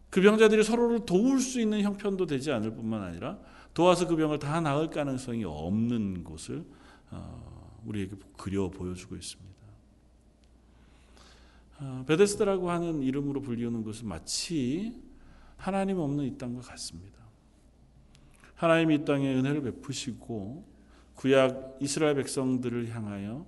그 0.09 0.21
병자들이 0.21 0.63
서로를 0.63 1.05
도울 1.05 1.39
수 1.39 1.59
있는 1.59 1.81
형편도 1.81 2.25
되지 2.25 2.51
않을 2.51 2.75
뿐만 2.75 3.01
아니라 3.01 3.37
도와서 3.73 4.07
그 4.07 4.15
병을 4.15 4.39
다 4.39 4.61
나을 4.61 4.89
가능성이 4.89 5.43
없는 5.43 6.23
곳을 6.23 6.65
어, 7.11 7.81
우리에게 7.85 8.15
그려 8.37 8.69
보여주고 8.69 9.15
있습니다. 9.15 9.44
어, 11.85 12.03
베데스다라고 12.07 12.71
하는 12.71 13.03
이름으로 13.03 13.41
불리우는 13.41 13.83
것은 13.83 14.07
마치 14.07 14.99
하나님 15.55 15.99
없는 15.99 16.25
이 16.25 16.35
땅과 16.35 16.61
같습니다. 16.61 17.19
하나님이 18.55 18.95
이 18.95 19.05
땅에 19.05 19.31
은혜를 19.35 19.61
베푸시고 19.61 20.65
구약 21.13 21.77
이스라엘 21.79 22.15
백성들을 22.15 22.89
향하여 22.89 23.45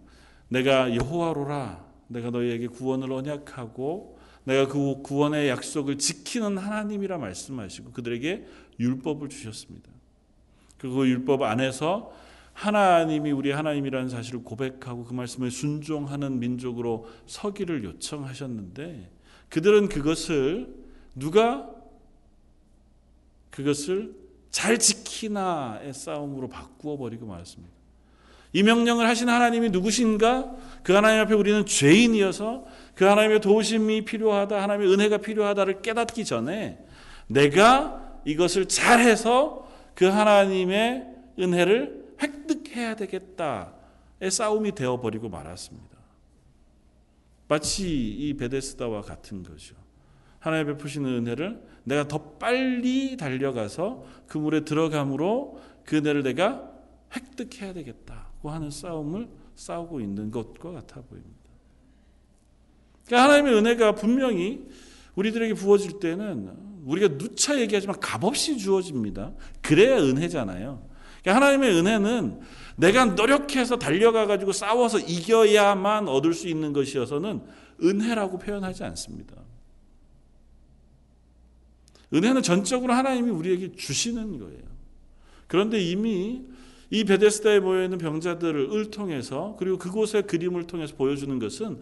내가 0.50 0.96
여호와로라 0.96 1.86
내가 2.10 2.30
너희에게 2.30 2.68
구원을 2.68 3.12
언약하고 3.12 4.20
내가 4.44 4.68
그 4.68 5.02
구원의 5.02 5.50
약속을 5.50 5.98
지키는 5.98 6.58
하나님이라 6.58 7.18
말씀하시고 7.18 7.92
그들에게 7.92 8.46
율법을 8.80 9.30
주셨습니다. 9.30 9.90
그 10.78 10.88
율법 11.08 11.42
안에서 11.42 12.14
하나님이 12.58 13.32
우리 13.32 13.52
하나님이라는 13.52 14.10
사실을 14.10 14.44
고백하고 14.44 15.04
그 15.04 15.14
말씀에 15.14 15.52
순종하는 15.52 16.40
민족으로 16.40 17.08
서기를 17.28 17.84
요청하셨는데 17.84 19.12
그들은 19.50 19.90
그것을 19.90 20.74
누가 21.14 21.70
그것을 23.52 24.16
잘 24.50 24.80
지키나의 24.80 25.94
싸움으로 25.94 26.50
바꾸어 26.50 26.98
버리고 26.98 27.28
말았습니다. 27.28 27.72
이 28.54 28.64
명령을 28.64 29.08
하신 29.08 29.30
하나님이 29.30 29.70
누구신가? 29.70 30.56
그 30.82 30.94
하나님 30.94 31.22
앞에 31.22 31.36
우리는 31.36 31.64
죄인이어서 31.64 32.66
그 32.96 33.06
하나님의 33.06 33.40
도우심이 33.42 34.04
필요하다, 34.04 34.64
하나님의 34.64 34.92
은혜가 34.92 35.18
필요하다를 35.18 35.84
깨닫기 35.84 36.26
전에 36.26 36.84
내가 37.28 38.20
이것을 38.26 38.68
잘해서 38.68 39.68
그 39.94 40.06
하나님의 40.06 41.06
은혜를 41.38 42.07
획득해야 42.22 42.96
되겠다의 42.96 44.32
싸움이 44.32 44.74
되어버리고 44.74 45.30
말았습니다. 45.30 45.98
마치 47.48 47.88
이 47.88 48.34
베데스다와 48.36 49.02
같은 49.02 49.44
거죠. 49.44 49.76
하나님 50.40 50.68
베푸시는 50.68 51.10
은혜를 51.10 51.64
내가 51.84 52.08
더 52.08 52.18
빨리 52.38 53.18
달려가서 53.18 54.06
그 54.28 54.38
물에 54.38 54.66
들어감으로 54.66 55.60
그 55.84 55.98
은혜를 55.98 56.24
내가 56.24 56.72
획득해야 57.16 57.74
되겠다고 57.74 58.50
하는 58.50 58.70
싸움을 58.70 59.30
싸우고 59.56 60.02
있는 60.02 60.30
것과 60.32 60.72
같아 60.72 61.02
보입니다. 61.02 61.38
그러니까 63.06 63.24
하나님의 63.24 63.56
은혜가 63.56 63.96
분명히 63.96 64.68
우리들에게 65.16 65.54
부어질 65.56 66.00
때는 66.00 66.52
우리가 66.86 67.18
누차 67.18 67.60
얘기하지만 67.60 68.00
값없이 68.00 68.58
주어집니다. 68.58 69.34
그래야 69.62 69.98
은혜잖아요. 69.98 70.87
그러니까 71.28 71.36
하나님의 71.36 71.72
은혜는 71.78 72.40
내가 72.78 73.04
노력해서 73.04 73.78
달려가 73.78 74.26
가지고 74.28 74.54
싸워서 74.54 75.00
이겨야만 75.00 76.08
얻을 76.08 76.34
수 76.34 76.48
있는 76.48 76.72
것이어서는 76.72 77.42
은혜라고 77.84 78.40
표현하지 78.40 78.86
않습니다. 78.86 79.36
은혜는 82.14 82.44
전적으로 82.44 82.94
하나님이 82.94 83.30
우리에게 83.32 83.76
주시는 83.76 84.40
거예요. 84.40 84.62
그런데 85.48 85.82
이미 85.82 86.46
이 86.90 87.04
베데스다에 87.04 87.60
모여 87.60 87.84
있는 87.84 87.98
병자들을 87.98 88.72
을 88.72 88.90
통해서 88.90 89.58
그리고 89.60 89.78
그곳의 89.78 90.28
그림을 90.28 90.68
통해서 90.68 90.96
보여주는 90.96 91.38
것은 91.40 91.82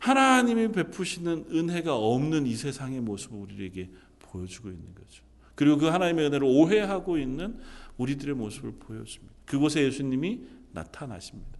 하나님이 0.00 0.72
베푸시는 0.72 1.46
은혜가 1.52 1.94
없는 1.94 2.46
이 2.46 2.56
세상의 2.56 3.00
모습을 3.02 3.38
우리에게 3.38 3.88
보여주고 4.18 4.68
있는 4.68 4.94
거죠. 4.96 5.22
그리고 5.54 5.76
그 5.76 5.86
하나님의 5.86 6.26
은혜를 6.26 6.44
오해하고 6.44 7.18
있는 7.18 7.58
우리들의 8.00 8.34
모습을 8.34 8.72
보여줍니다. 8.78 9.34
그곳에 9.44 9.82
예수님이 9.82 10.40
나타나십니다. 10.72 11.58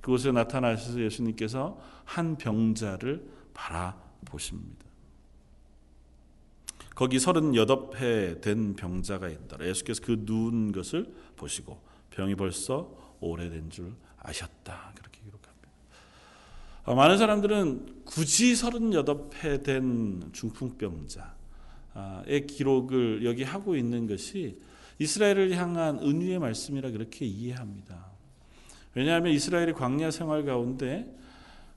그곳에 0.00 0.32
나타나셔서 0.32 1.00
예수님께서 1.00 1.78
한 2.04 2.38
병자를 2.38 3.28
바라보십니다. 3.52 4.86
거기 6.94 7.18
38회 7.18 8.40
된 8.40 8.74
병자가 8.74 9.28
있더라. 9.28 9.66
예수께서 9.66 10.00
그 10.02 10.22
누운 10.24 10.72
것을 10.72 11.12
보시고 11.36 11.78
병이 12.10 12.36
벌써 12.36 12.90
오래된 13.20 13.68
줄 13.68 13.92
아셨다. 14.18 14.92
그렇게 14.94 15.20
기록합니다. 15.20 15.68
어, 16.84 16.94
많은 16.94 17.18
사람들은 17.18 18.04
굳이 18.06 18.54
38회 18.54 19.62
된 19.62 20.30
중풍병자의 20.32 21.26
기록을 22.46 23.26
여기 23.26 23.42
하고 23.42 23.76
있는 23.76 24.06
것이 24.06 24.58
이스라엘을 24.98 25.56
향한 25.56 25.98
은유의 25.98 26.38
말씀이라 26.38 26.90
그렇게 26.90 27.26
이해합니다. 27.26 28.06
왜냐하면 28.94 29.32
이스라엘이 29.32 29.74
광야 29.74 30.10
생활 30.10 30.44
가운데 30.44 31.14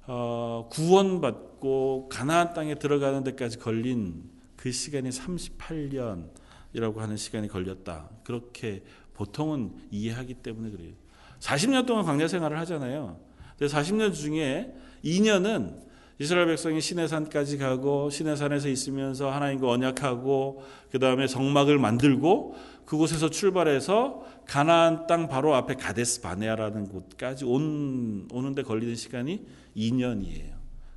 어, 0.07 0.67
구원받고 0.71 2.09
가나안 2.09 2.53
땅에 2.53 2.75
들어가는 2.75 3.23
데까지 3.23 3.59
걸린 3.59 4.23
그 4.55 4.71
시간이 4.71 5.09
38년이라고 5.09 6.97
하는 6.97 7.17
시간이 7.17 7.47
걸렸다. 7.47 8.09
그렇게 8.23 8.83
보통은 9.13 9.73
이해하기 9.91 10.35
때문에 10.35 10.71
그래요. 10.71 10.93
40년 11.39 11.85
동안 11.85 12.05
광야 12.05 12.27
생활을 12.27 12.57
하잖아요. 12.59 13.19
근데 13.57 13.73
40년 13.73 14.13
중에 14.13 14.73
2년은 15.03 15.89
이스라엘 16.21 16.47
백성이 16.47 16.81
시내산까지 16.81 17.57
가고 17.57 18.09
시내산에서 18.09 18.67
있으면서 18.67 19.31
하나님과 19.31 19.69
언약하고 19.69 20.63
그 20.91 20.99
다음에 20.99 21.27
성막을 21.27 21.77
만들고 21.79 22.55
그곳에서 22.89 23.29
출발해서 23.29 24.25
가나안 24.47 25.05
땅 25.05 25.27
바로 25.27 25.53
앞에 25.53 25.75
가데스 25.75 26.21
바네아라는 26.21 26.89
곳까지 26.89 27.45
온 27.45 28.27
오는데 28.31 28.63
걸리는 28.63 28.95
시간이 28.95 29.45
2년이에요. 29.77 30.53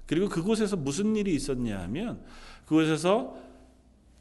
그리고 0.06 0.30
그곳에서 0.30 0.74
무슨 0.76 1.14
일이 1.16 1.34
있었냐 1.34 1.78
하면 1.80 2.22
그곳에서 2.64 3.36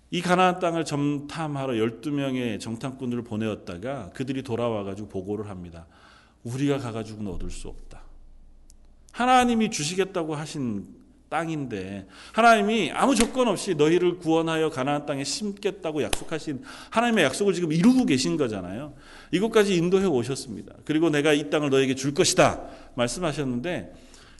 이 0.10 0.22
가나안 0.22 0.60
땅을 0.60 0.84
점탐하러 0.84 1.76
12명의 1.76 2.60
정탐꾼들을 2.60 3.24
보내었다가 3.24 4.10
그들이 4.10 4.44
돌아와 4.44 4.84
가지고 4.84 5.08
보고를 5.08 5.48
합니다. 5.48 5.88
우리가 6.44 6.78
가 6.78 6.92
가지고는 6.92 7.32
얻을 7.32 7.50
수 7.52 7.70
없다. 7.70 8.02
하나님이 9.14 9.72
주시겠다고 9.72 10.36
하신 10.36 11.01
땅인데 11.32 12.08
하나님이 12.34 12.92
아무 12.94 13.16
조건 13.16 13.48
없이 13.48 13.74
너희를 13.74 14.18
구원하여 14.18 14.70
가나안 14.70 15.06
땅에 15.06 15.24
심겠다고 15.24 16.04
약속하신 16.04 16.62
하나님의 16.90 17.24
약속을 17.24 17.54
지금 17.54 17.72
이루고 17.72 18.06
계신 18.06 18.36
거잖아요. 18.36 18.94
이곳까지 19.32 19.76
인도해 19.76 20.06
오셨습니다. 20.06 20.76
그리고 20.84 21.10
내가 21.10 21.32
이 21.32 21.50
땅을 21.50 21.70
너에게 21.70 21.96
줄 21.96 22.14
것이다 22.14 22.62
말씀하셨는데 22.96 23.94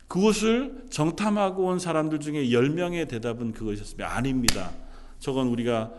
그곳을 0.06 0.84
정탐하고 0.90 1.64
온 1.64 1.78
사람들 1.78 2.20
중에 2.20 2.48
10명의 2.48 3.08
대답은 3.08 3.52
그것이었습니다. 3.52 4.14
아닙니다. 4.14 4.70
저건 5.18 5.46
우리가 5.48 5.90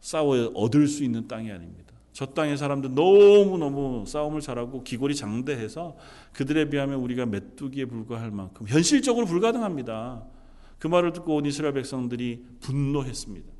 싸워 0.00 0.36
얻을 0.54 0.86
수 0.86 1.02
있는 1.02 1.26
땅이 1.26 1.50
아닙니다. 1.50 1.92
저 2.12 2.24
땅의 2.24 2.56
사람들 2.56 2.94
너무너무 2.94 4.04
싸움을 4.06 4.40
잘하고 4.40 4.84
기골이 4.84 5.16
장대해서 5.16 5.96
그들에 6.32 6.70
비하면 6.70 7.00
우리가 7.00 7.26
메뚜기에 7.26 7.86
불과할 7.86 8.30
만큼 8.30 8.68
현실적으로 8.68 9.26
불가능합니다. 9.26 10.35
그 10.78 10.86
말을 10.86 11.12
듣고 11.12 11.36
온 11.36 11.46
이스라엘 11.46 11.74
백성들이 11.74 12.44
분노했습니다. 12.60 13.50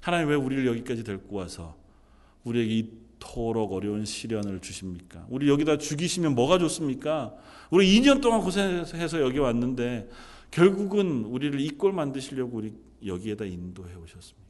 하나님 0.00 0.28
왜 0.28 0.34
우리를 0.34 0.66
여기까지 0.66 1.04
데리고 1.04 1.36
와서 1.36 1.76
우리에게 2.44 2.74
이토록 2.78 3.72
어려운 3.72 4.04
시련을 4.04 4.60
주십니까? 4.60 5.24
우리 5.28 5.48
여기다 5.48 5.78
죽이시면 5.78 6.34
뭐가 6.34 6.58
좋습니까? 6.58 7.34
우리 7.70 8.00
2년 8.00 8.20
동안 8.20 8.40
고생해서 8.40 9.20
여기 9.20 9.38
왔는데 9.38 10.08
결국은 10.50 11.24
우리를 11.24 11.58
이 11.60 11.70
꼴 11.70 11.92
만드시려고 11.92 12.58
우리 12.58 12.74
여기에다 13.06 13.44
인도해 13.44 13.94
오셨습니다. 13.94 14.42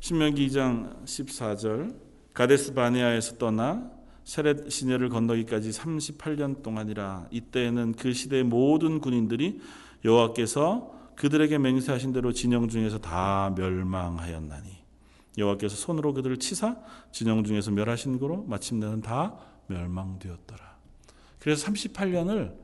신명기 0.00 0.48
2장 0.48 1.04
14절 1.04 1.96
가데스 2.32 2.74
바네아에서 2.74 3.38
떠나 3.38 3.90
세렛 4.26 4.70
시내를 4.72 5.08
건너기까지 5.08 5.70
38년 5.70 6.60
동안이라 6.62 7.28
이때에는 7.30 7.94
그 7.94 8.12
시대의 8.12 8.42
모든 8.42 9.00
군인들이 9.00 9.60
여호와께서 10.04 10.92
그들에게 11.14 11.56
맹세하신 11.58 12.12
대로 12.12 12.32
진영 12.32 12.68
중에서 12.68 12.98
다 12.98 13.54
멸망하였나니 13.56 14.68
여호와께서 15.38 15.76
손으로 15.76 16.12
그들을 16.12 16.38
치사 16.38 16.76
진영 17.12 17.44
중에서 17.44 17.70
멸하신 17.70 18.18
거로 18.18 18.42
마침내는 18.42 19.00
다 19.00 19.38
멸망되었더라. 19.68 20.76
그래서 21.38 21.70
38년을 21.70 22.56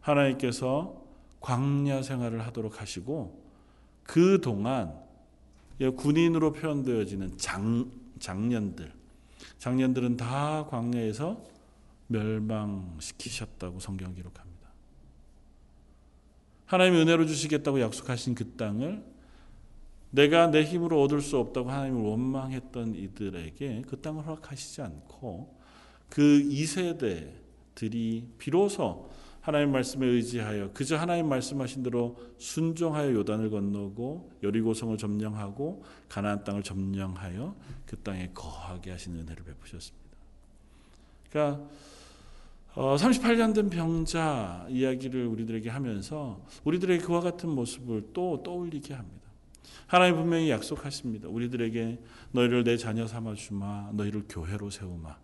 하나님께서 0.00 0.96
광야 1.40 2.02
생활을 2.02 2.46
하도록 2.46 2.80
하시고 2.80 3.38
그 4.02 4.40
동안 4.40 4.94
군인으로 5.78 6.52
표현되어지는 6.52 7.36
장 7.36 7.90
장년들 8.18 9.01
장년들은 9.62 10.16
다 10.16 10.66
광야에서 10.70 11.40
멸망시키셨다고 12.08 13.78
성경 13.78 14.12
기록합니다. 14.12 14.68
하나님이 16.66 17.02
은혜로 17.02 17.26
주시겠다고 17.26 17.80
약속하신 17.80 18.34
그 18.34 18.56
땅을 18.56 19.04
내가 20.10 20.48
내 20.48 20.64
힘으로 20.64 21.00
얻을 21.00 21.20
수 21.20 21.38
없다고 21.38 21.70
하나님을 21.70 22.02
원망했던 22.02 22.96
이들에게 22.96 23.84
그 23.86 24.00
땅을 24.00 24.26
허락하시지 24.26 24.82
않고 24.82 25.56
그 26.08 26.42
2세대들이 26.50 28.24
비로소 28.38 29.10
하나님 29.42 29.72
말씀에 29.72 30.06
의지하여 30.06 30.70
그저 30.72 30.96
하나님 30.96 31.28
말씀하신 31.28 31.82
대로 31.82 32.16
순종하여 32.38 33.12
요단을 33.12 33.50
건너고 33.50 34.30
여리고성을 34.42 34.96
점령하고 34.96 35.84
가나안 36.08 36.44
땅을 36.44 36.62
점령하여 36.62 37.54
그 37.84 37.96
땅에 37.98 38.30
거하게 38.32 38.92
하신 38.92 39.16
은혜를 39.16 39.44
베푸셨습니다. 39.44 40.02
그러니까 41.28 41.68
38년 42.74 43.50
어, 43.50 43.52
된 43.52 43.68
병자 43.68 44.66
이야기를 44.70 45.26
우리들에게 45.26 45.68
하면서 45.68 46.40
우리들에게 46.62 47.04
그와 47.04 47.20
같은 47.20 47.50
모습을 47.50 48.10
또 48.12 48.42
떠올리게 48.44 48.94
합니다. 48.94 49.22
하나님 49.88 50.14
분명히 50.14 50.50
약속하십니다. 50.50 51.28
우리들에게 51.28 51.98
너희를 52.30 52.62
내 52.62 52.76
자녀 52.76 53.08
삼아 53.08 53.34
주마, 53.34 53.90
너희를 53.92 54.24
교회로 54.28 54.70
세우마. 54.70 55.18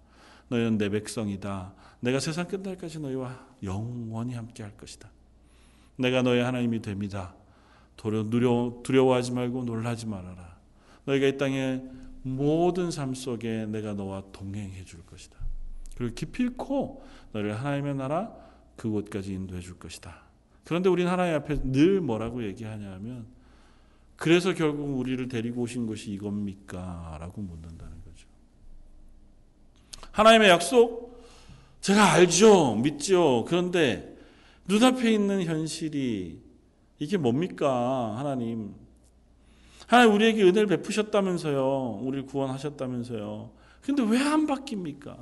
너희는 0.49 0.77
내 0.77 0.89
백성이다. 0.89 1.75
내가 2.01 2.21
세상 2.21 2.47
끝날까지 2.47 3.01
너희와 3.01 3.47
영원히 3.63 4.35
함께 4.35 4.63
할 4.63 4.77
것이다. 4.77 5.11
내가 5.97 6.23
너희 6.23 6.41
하나님이 6.41 6.81
됩니다. 6.81 7.35
두려워, 7.97 8.81
두려워하지 8.85 9.33
말고 9.33 9.65
놀라지 9.65 10.07
말아라. 10.07 10.57
너희가 11.05 11.27
이 11.27 11.37
땅의 11.37 11.83
모든 12.23 12.91
삶 12.91 13.15
속에 13.15 13.67
내가 13.67 13.95
너와 13.95 14.23
동행해 14.33 14.85
줄 14.85 15.05
것이다. 15.07 15.37
그리고 15.97 16.15
기필코 16.15 17.05
너를 17.33 17.59
하나님의 17.59 17.97
나라 17.97 18.33
그곳까지 18.77 19.33
인도해 19.33 19.61
줄 19.61 19.79
것이다. 19.79 20.23
그런데 20.65 20.89
우리는 20.89 21.11
하나님 21.11 21.35
앞에 21.35 21.63
늘 21.63 22.01
뭐라고 22.01 22.45
얘기하냐면 22.45 23.27
그래서 24.17 24.53
결국 24.53 24.99
우리를 24.99 25.27
데리고 25.29 25.63
오신 25.63 25.87
것이 25.87 26.11
이겁니까? 26.13 27.17
라고 27.21 27.41
묻는다는 27.41 27.95
거죠. 28.05 28.29
하나님의 30.13 30.51
약속 30.51 31.08
제가 31.81 32.13
알죠. 32.13 32.75
믿죠. 32.77 33.45
그런데 33.49 34.17
눈앞에 34.67 35.13
있는 35.13 35.45
현실이 35.45 36.41
이게 36.99 37.17
뭡니까? 37.17 38.17
하나님. 38.19 38.75
하나님 39.87 40.15
우리에게 40.15 40.43
은혜를 40.43 40.67
베푸셨다면서요. 40.67 42.01
우리를 42.03 42.27
구원하셨다면서요. 42.27 43.51
근데 43.81 44.03
왜 44.03 44.19
안 44.19 44.47
바뀝니까? 44.47 45.17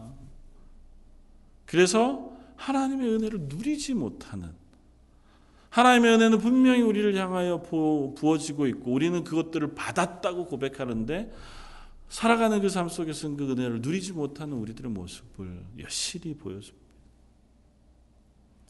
그래서 1.66 2.32
하나님의 2.56 3.14
은혜를 3.14 3.40
누리지 3.42 3.94
못하는 3.94 4.50
하나님의 5.70 6.14
은혜는 6.14 6.38
분명히 6.38 6.80
우리를 6.80 7.14
향하여 7.16 7.60
부어지고 7.62 8.66
있고 8.68 8.92
우리는 8.92 9.22
그것들을 9.24 9.74
받았다고 9.74 10.46
고백하는데 10.46 11.30
살아가는 12.08 12.60
그 12.60 12.68
삶 12.68 12.88
속에서는 12.88 13.36
그 13.36 13.50
은혜를 13.50 13.80
누리지 13.82 14.12
못하는 14.12 14.56
우리들의 14.56 14.90
모습을 14.90 15.64
여실히 15.80 16.34
보여줍니다. 16.34 16.86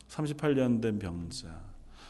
38년 0.09 0.81
된 0.81 0.99
병자, 0.99 1.61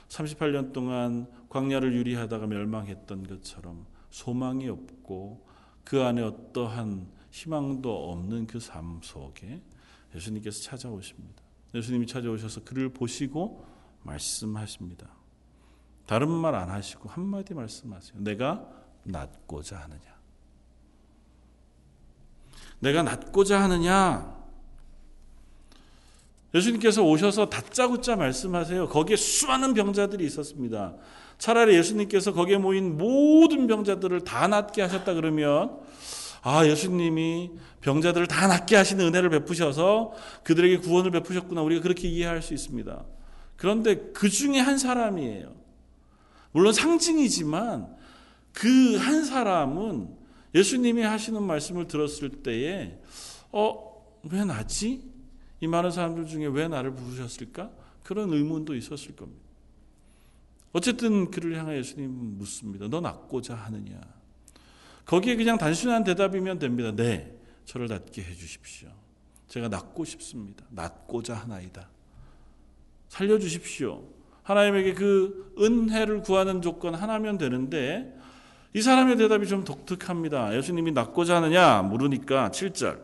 38년 0.09 0.73
동안 0.73 1.27
광야를 1.49 1.95
유리하다가 1.95 2.47
멸망했던 2.47 3.27
것처럼 3.27 3.87
소망이 4.11 4.69
없고 4.69 5.45
그 5.85 6.03
안에 6.03 6.23
어떠한 6.23 7.09
희망도 7.31 8.11
없는 8.13 8.47
그 8.47 8.59
삶 8.61 9.01
속에 9.03 9.61
예수님께서 10.15 10.63
찾아오십니다. 10.63 11.43
예수님이 11.75 12.07
찾아오셔서 12.07 12.65
그를 12.65 12.89
보시고 12.89 13.67
말씀하십니다. 14.03 15.11
다른 16.07 16.29
말 16.31 16.55
안 16.55 16.71
하시고 16.71 17.09
한마디 17.09 17.53
말씀하세요. 17.53 18.21
내가 18.21 18.67
낫고자 19.03 19.79
하느냐. 19.81 20.16
내가 22.81 23.03
낫고자 23.03 23.61
하느냐. 23.63 24.35
예수님께서 26.55 27.03
오셔서 27.03 27.51
다짜고짜 27.51 28.17
말씀하세요. 28.17 28.89
거기에 28.89 29.17
수많은 29.17 29.75
병자들이 29.75 30.25
있었습니다. 30.27 30.95
차라리 31.39 31.77
예수님께서 31.77 32.33
거기에 32.33 32.57
모인 32.57 32.97
모든 32.97 33.67
병자들을 33.67 34.23
다 34.23 34.49
낫게 34.49 34.81
하셨다 34.83 35.15
그러면 35.15 35.79
아, 36.43 36.65
예수님이 36.65 37.51
병자들을 37.81 38.27
다 38.29 38.47
낫게 38.47 38.77
하시는 38.77 39.05
은혜를 39.05 39.31
베푸셔서 39.31 40.13
그들에게 40.45 40.79
구원을 40.79 41.11
베푸셨구나. 41.11 41.61
우리가 41.63 41.83
그렇게 41.83 42.09
이해할 42.09 42.41
수 42.41 42.55
있습니다. 42.55 43.05
그런데 43.57 44.13
그 44.13 44.29
중에 44.29 44.59
한 44.59 44.79
사람이에요. 44.79 45.53
물론 46.53 46.73
상징이지만 46.73 47.95
그 48.53 48.97
한 48.99 49.25
사람은 49.25 50.16
예수님이 50.57 51.03
하시는 51.03 51.43
말씀을 51.43 51.87
들었을 51.87 52.31
때에 52.43 52.99
어, 53.53 54.19
왜 54.25 54.45
나지? 54.45 55.05
이 55.61 55.67
많은 55.67 55.91
사람들 55.91 56.27
중에 56.27 56.47
왜 56.47 56.67
나를 56.67 56.95
부르셨을까? 56.95 57.71
그런 58.03 58.33
의문도 58.33 58.75
있었을 58.75 59.15
겁니다. 59.15 59.45
어쨌든 60.73 61.31
그를 61.31 61.57
향해 61.59 61.77
예수님은 61.79 62.39
묻습니다. 62.39 62.89
너 62.89 63.01
낫고자 63.01 63.55
하느냐? 63.55 64.01
거기에 65.05 65.37
그냥 65.37 65.59
단순한 65.59 66.05
대답이면 66.05 66.59
됩니다. 66.59 66.93
네, 66.95 67.39
저를 67.65 67.87
낫게 67.89 68.23
해 68.23 68.35
주십시오. 68.35 68.89
제가 69.49 69.69
낫고 69.69 70.05
싶습니다. 70.05 70.65
낫고자 70.71 71.35
하나이다. 71.35 71.89
살려 73.09 73.39
주십시오. 73.39 74.05
하나님에게 74.43 74.95
그 74.95 75.55
은혜를 75.59 76.23
구하는 76.23 76.63
조건 76.63 76.95
하나면 76.95 77.39
되는데 77.39 78.16
이 78.77 78.83
사람의 78.83 79.17
대답이 79.17 79.47
좀 79.47 79.65
독특합니다. 79.65 80.55
예수님이 80.55 80.93
낫고자 80.93 81.37
하느냐 81.37 81.81
물으니까 81.81 82.51
7절. 82.51 82.99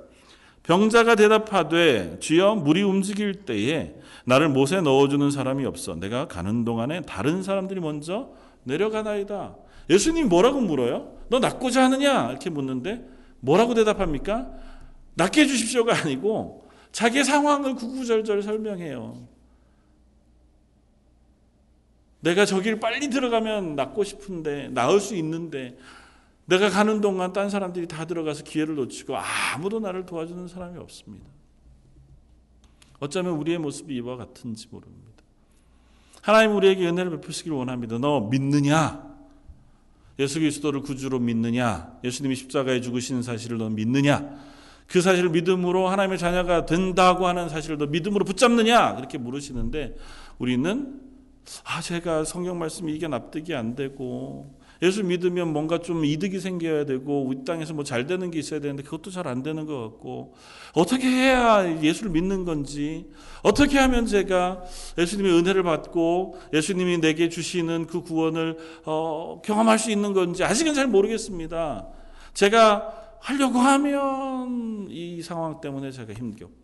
병자가 0.64 1.14
대답하되 1.14 2.18
주여 2.20 2.56
물이 2.56 2.82
움직일 2.82 3.46
때에 3.46 3.94
나를 4.26 4.50
못에 4.50 4.82
넣어주는 4.82 5.30
사람이 5.30 5.64
없어. 5.64 5.94
내가 5.94 6.28
가는 6.28 6.66
동안에 6.66 7.00
다른 7.06 7.42
사람들이 7.42 7.80
먼저 7.80 8.32
내려가나이다. 8.64 9.56
예수님 9.88 10.28
뭐라고 10.28 10.60
물어요? 10.60 11.14
너 11.30 11.38
낫고자 11.38 11.84
하느냐? 11.84 12.28
이렇게 12.28 12.50
묻는데 12.50 13.02
뭐라고 13.40 13.72
대답합니까? 13.72 14.50
낫게 15.14 15.40
해주십시오가 15.40 16.02
아니고 16.02 16.68
자기의 16.92 17.24
상황을 17.24 17.76
구구절절 17.76 18.42
설명해요. 18.42 19.26
내가 22.22 22.46
저길 22.46 22.78
빨리 22.78 23.10
들어가면 23.10 23.74
낫고 23.74 24.04
싶은데 24.04 24.68
나을 24.68 25.00
수 25.00 25.16
있는데 25.16 25.76
내가 26.46 26.70
가는 26.70 27.00
동안 27.00 27.32
딴 27.32 27.50
사람들이 27.50 27.88
다 27.88 28.04
들어가서 28.04 28.44
기회를 28.44 28.76
놓치고 28.76 29.16
아무도 29.16 29.80
나를 29.80 30.06
도와주는 30.06 30.48
사람이 30.48 30.78
없습니다. 30.78 31.26
어쩌면 33.00 33.34
우리의 33.34 33.58
모습이 33.58 33.94
이와 33.96 34.16
같은지 34.16 34.68
모릅니다. 34.70 35.02
하나님 36.20 36.54
우리에게 36.54 36.86
은혜를 36.86 37.10
베푸시길 37.12 37.52
원합니다. 37.52 37.98
너 37.98 38.20
믿느냐? 38.20 39.10
예수 40.20 40.38
그리스도를 40.38 40.82
구주로 40.82 41.18
믿느냐? 41.18 41.98
예수님이 42.04 42.36
십자가에 42.36 42.80
죽으시는 42.80 43.22
사실을 43.22 43.58
너 43.58 43.68
믿느냐? 43.68 44.52
그 44.86 45.00
사실을 45.00 45.30
믿음으로 45.30 45.88
하나님의 45.88 46.18
자녀가 46.18 46.66
된다고 46.66 47.26
하는 47.26 47.48
사실을 47.48 47.78
너 47.78 47.86
믿음으로 47.86 48.24
붙잡느냐? 48.24 48.94
그렇게 48.94 49.18
물으시는데 49.18 49.96
우리는 50.38 51.01
아 51.64 51.80
제가 51.80 52.24
성경 52.24 52.58
말씀이 52.58 52.92
이게 52.94 53.08
납득이 53.08 53.54
안 53.54 53.74
되고 53.74 54.60
예수 54.80 55.04
믿으면 55.04 55.52
뭔가 55.52 55.78
좀 55.78 56.04
이득이 56.04 56.40
생겨야 56.40 56.86
되고 56.86 57.32
이 57.32 57.44
땅에서 57.44 57.72
뭐 57.72 57.84
잘 57.84 58.06
되는 58.06 58.30
게 58.32 58.38
있어야 58.40 58.58
되는데 58.60 58.82
그것도 58.82 59.10
잘 59.10 59.28
안 59.28 59.42
되는 59.42 59.64
것 59.66 59.80
같고 59.80 60.34
어떻게 60.74 61.06
해야 61.06 61.80
예수를 61.82 62.10
믿는 62.10 62.44
건지 62.44 63.06
어떻게 63.42 63.78
하면 63.78 64.06
제가 64.06 64.64
예수님의 64.98 65.32
은혜를 65.38 65.62
받고 65.62 66.38
예수님이 66.52 66.98
내게 67.00 67.28
주시는 67.28 67.86
그 67.86 68.02
구원을 68.02 68.56
어, 68.84 69.40
경험할 69.44 69.78
수 69.78 69.90
있는 69.92 70.12
건지 70.14 70.42
아직은 70.42 70.74
잘 70.74 70.86
모르겠습니다. 70.88 71.86
제가 72.34 73.16
하려고 73.20 73.58
하면 73.60 74.86
이 74.90 75.22
상황 75.22 75.60
때문에 75.60 75.92
제가 75.92 76.12
힘겹고 76.12 76.61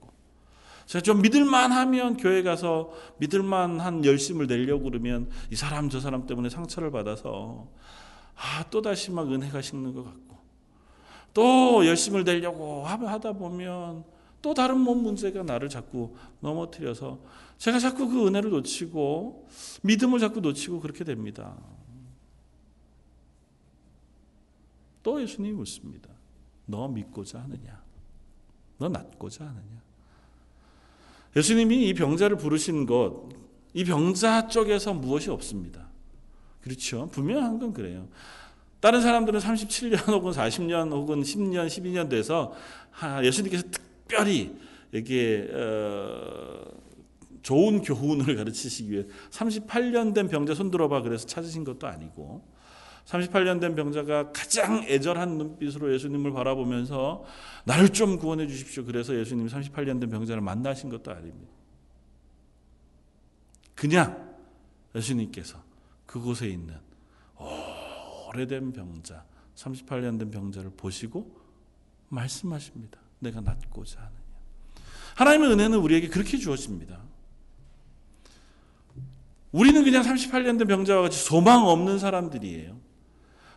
제가 0.89 1.03
좀 1.03 1.21
믿을만 1.21 1.71
하면 1.71 2.17
교회 2.17 2.43
가서 2.43 2.91
믿을만 3.19 3.79
한 3.79 4.07
열심을 4.07 4.47
내려고 4.47 4.85
그러면 4.85 5.29
이 5.51 5.55
사람 5.55 5.91
저 5.91 6.01
사람 6.01 6.27
때문에 6.27 6.49
상처를 6.49 6.91
받아서 6.91 7.69
아, 8.35 8.65
또다시 8.71 9.11
막 9.11 9.31
은혜가 9.31 9.61
식는 9.61 9.93
것 9.93 10.03
같고 10.05 10.39
또 11.35 11.87
열심을 11.87 12.25
내려고 12.25 12.87
하다 12.87 13.35
보면 13.35 14.05
또 14.41 14.55
다른 14.55 14.81
몸 14.81 15.03
문제가 15.03 15.43
나를 15.43 15.69
자꾸 15.69 16.17
넘어뜨려서 16.41 17.19
제가 17.59 17.79
자꾸 17.79 18.09
그 18.09 18.27
은혜를 18.27 18.49
놓치고 18.49 19.47
믿음을 19.83 20.19
자꾸 20.19 20.41
놓치고 20.41 20.81
그렇게 20.81 21.05
됩니다. 21.05 21.55
또 25.03 25.21
예수님이 25.21 25.55
묻습니다. 25.55 26.09
너 26.65 26.89
믿고자 26.89 27.43
하느냐? 27.43 27.83
너 28.79 28.89
낫고자 28.89 29.45
하느냐? 29.45 29.88
예수님이 31.37 31.89
이 31.89 31.95
병자를 31.95 32.37
부르신 32.37 32.87
것, 32.87 33.29
이 33.75 33.85
병자 33.85 34.49
쪽에서 34.49 34.95
무엇이 34.95 35.31
없습니다. 35.31 35.89
그렇죠? 36.61 37.09
분명한 37.13 37.59
건 37.59 37.73
그래요. 37.73 38.09
다른 38.81 39.01
사람들은 39.01 39.41
37년 39.41 40.09
혹은 40.09 40.33
40년 40.33 40.93
혹은 40.93 41.23
10년, 41.23 41.67
12년 41.67 42.09
돼서 42.09 42.53
예수님께서 43.23 43.65
특별히 43.71 44.57
이게 44.93 45.49
어, 45.53 46.65
좋은 47.43 47.83
교훈을 47.83 48.37
가르치시기 48.37 48.91
위해 48.91 49.05
38년 49.31 50.15
된 50.15 50.29
병자 50.29 50.55
손 50.55 50.71
들어봐 50.71 51.03
그래서 51.03 51.27
찾으신 51.27 51.65
것도 51.65 51.87
아니고 51.87 52.43
38년 53.09 53.59
된 53.59 53.75
병자가 53.75 54.33
가장 54.33 54.85
애절한 54.85 55.39
눈빛으로 55.39 55.95
예수님을 55.95 56.33
바라보면서 56.33 57.25
나를 57.65 57.89
좀 57.91 58.19
구원해 58.19 58.47
주십시오. 58.47 58.85
그래서 58.85 59.19
예수님이 59.19 59.49
38년 59.49 59.99
된 59.99 60.11
병자를 60.11 60.43
만나신 60.43 60.91
것도 60.91 61.11
아닙니다. 61.11 61.51
그냥 63.75 64.37
예수님께서 64.95 65.63
그곳에 66.05 66.49
있는 66.49 66.77
오래된 68.29 68.73
병자, 68.73 69.25
38년 69.55 70.19
된 70.19 70.31
병자를 70.31 70.73
보시고 70.77 71.35
말씀하십니다. 72.09 72.99
내가 73.21 73.41
낫고자 73.41 74.01
하느냐. 74.01 74.19
하나님의 75.15 75.53
은혜는 75.53 75.79
우리에게 75.79 76.09
그렇게 76.09 76.37
주어집니다. 76.37 77.01
우리는 79.51 79.83
그냥 79.83 80.03
38년 80.03 80.59
된 80.59 80.69
병자와 80.69 81.03
같이 81.03 81.19
소망 81.25 81.67
없는 81.67 81.99
사람들이에요. 81.99 82.88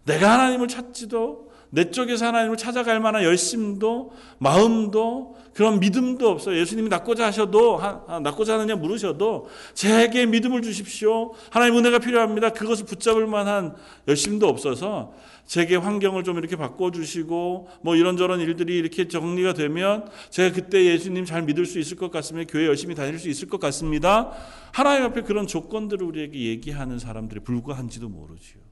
내가 0.06 0.34
하나님을 0.34 0.68
찾지도 0.68 1.52
내 1.74 1.90
쪽에서 1.90 2.28
하나님을 2.28 2.58
찾아갈 2.58 3.00
만한 3.00 3.24
열심도 3.24 4.12
마음도 4.40 5.38
그런 5.54 5.80
믿음도 5.80 6.30
없어요. 6.30 6.58
예수님이 6.58 6.90
낫고자 6.90 7.26
하셔도 7.28 7.80
낫고자 8.22 8.56
하느냐 8.56 8.76
물으셔도 8.76 9.48
제게 9.74 10.26
믿음을 10.26 10.62
주십시오. 10.62 11.34
하나님 11.50 11.78
은혜가 11.78 12.00
필요합니다. 12.00 12.50
그것을 12.50 12.86
붙잡을 12.86 13.26
만한 13.26 13.76
열심도 14.08 14.48
없어서 14.48 15.14
제게 15.46 15.76
환경을 15.78 16.24
좀 16.24 16.38
이렇게 16.38 16.56
바꿔 16.56 16.92
주시고 16.92 17.70
뭐 17.82 17.96
이런저런 17.96 18.42
일들이 18.42 18.78
이렇게 18.78 19.08
정리가 19.08 19.54
되면 19.54 20.10
제가 20.30 20.54
그때 20.54 20.86
예수님 20.86 21.26
잘 21.26 21.42
믿을 21.44 21.66
수 21.66 21.80
있을 21.80 21.96
것 21.98 22.12
같습니다. 22.12 22.52
교회 22.52 22.68
열심히 22.68 22.96
다닐 22.96 23.18
수 23.18 23.30
있을 23.30 23.48
것 23.48 23.60
같습니다. 23.62 24.32
하나님 24.74 25.04
앞에 25.06 25.22
그런 25.22 25.48
조건들을 25.48 26.06
우리에게 26.06 26.38
얘기하는 26.38 27.00
사람들이 27.00 27.42
불과한지도 27.42 28.10
모르지요. 28.10 28.71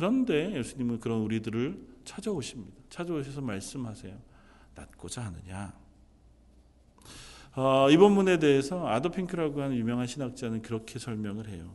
그런데 0.00 0.56
예수님은 0.56 0.98
그런 1.00 1.20
우리들을 1.20 1.78
찾아오십니다. 2.06 2.74
찾아오셔서 2.88 3.42
말씀하세요. 3.42 4.16
낫고자 4.74 5.26
하느냐. 5.26 5.74
어, 7.54 7.86
이번 7.90 8.12
문에 8.12 8.38
대해서 8.38 8.88
아더핑크라고 8.88 9.60
하는 9.60 9.76
유명한 9.76 10.06
신학자는 10.06 10.62
그렇게 10.62 10.98
설명을 10.98 11.48
해요. 11.48 11.74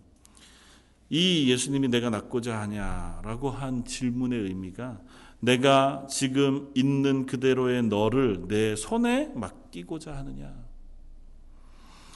이 1.11 1.51
예수님이 1.51 1.89
내가 1.89 2.09
낫고자 2.09 2.59
하냐라고 2.61 3.51
한 3.51 3.85
질문의 3.85 4.39
의미가 4.39 4.99
내가 5.39 6.07
지금 6.09 6.71
있는 6.73 7.27
그대로의 7.27 7.83
너를 7.83 8.47
내 8.47 8.75
손에 8.75 9.33
맡기고자 9.35 10.17
하느냐. 10.17 10.51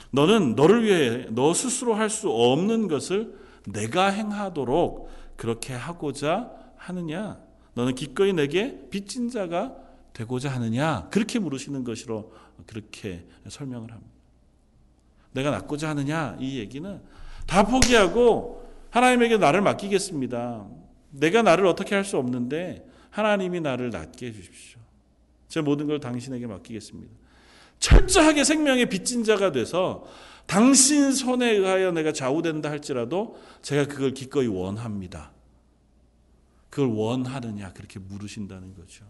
너는 0.09 0.55
너를 0.55 0.83
위해 0.83 1.27
너 1.29 1.53
스스로 1.53 1.93
할 1.93 2.09
수 2.09 2.31
없는 2.31 2.87
것을 2.87 3.37
내가 3.67 4.07
행하도록 4.07 5.18
그렇게 5.39 5.73
하고자 5.73 6.51
하느냐? 6.75 7.39
너는 7.73 7.95
기꺼이 7.95 8.33
내게 8.33 8.89
빚진 8.89 9.29
자가 9.29 9.73
되고자 10.11 10.49
하느냐? 10.49 11.07
그렇게 11.11 11.39
물으시는 11.39 11.85
것으로 11.85 12.33
그렇게 12.67 13.25
설명을 13.47 13.89
합니다. 13.89 14.11
내가 15.31 15.49
낫고자 15.51 15.87
하느냐? 15.87 16.35
이 16.41 16.59
얘기는 16.59 17.01
다 17.47 17.65
포기하고 17.65 18.69
하나님에게 18.89 19.37
나를 19.37 19.61
맡기겠습니다. 19.61 20.67
내가 21.11 21.41
나를 21.41 21.67
어떻게 21.67 21.95
할 21.95 22.03
수 22.03 22.17
없는데 22.17 22.85
하나님이 23.09 23.61
나를 23.61 23.91
낫게 23.91 24.27
해주십시오. 24.27 24.81
제 25.47 25.61
모든 25.61 25.87
걸 25.87 26.01
당신에게 26.01 26.47
맡기겠습니다. 26.47 27.13
철저하게 27.79 28.43
생명의 28.43 28.89
빚진 28.89 29.23
자가 29.23 29.51
돼서 29.51 30.05
당신 30.45 31.11
손에 31.11 31.51
의하여 31.51 31.91
내가 31.91 32.11
좌우된다 32.11 32.69
할지라도 32.69 33.39
제가 33.61 33.85
그걸 33.85 34.13
기꺼이 34.13 34.47
원합니다. 34.47 35.31
그걸 36.69 36.87
원하느냐 36.89 37.73
그렇게 37.73 37.99
물으신다는 37.99 38.73
거죠. 38.75 39.05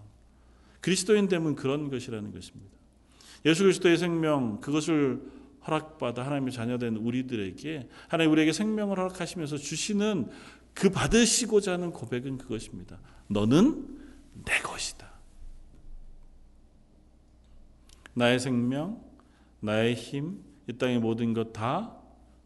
그리스도인 0.82 1.28
되면 1.28 1.56
그런 1.56 1.90
것이라는 1.90 2.32
것입니다. 2.32 2.72
예수 3.46 3.64
그리스도의 3.64 3.98
생명 3.98 4.60
그것을 4.60 5.22
허락받아 5.66 6.26
하나님의 6.26 6.54
자녀된 6.54 6.98
우리들에게 6.98 7.90
하나님 8.08 8.32
우리에게 8.32 8.54
생명을 8.54 8.98
허락하시면서 8.98 9.58
주시는 9.58 10.30
그 10.74 10.90
받으시고자 10.90 11.74
하는 11.74 11.92
고백은 11.92 12.38
그것입니다. 12.38 13.00
너는 13.28 13.98
내 14.46 14.60
것이다. 14.60 15.09
나의 18.20 18.38
생명, 18.38 19.02
나의 19.62 19.96
힘, 19.96 20.44
이 20.68 20.74
땅의 20.74 21.00
모든 21.00 21.34
것 21.34 21.54
다 21.54 21.96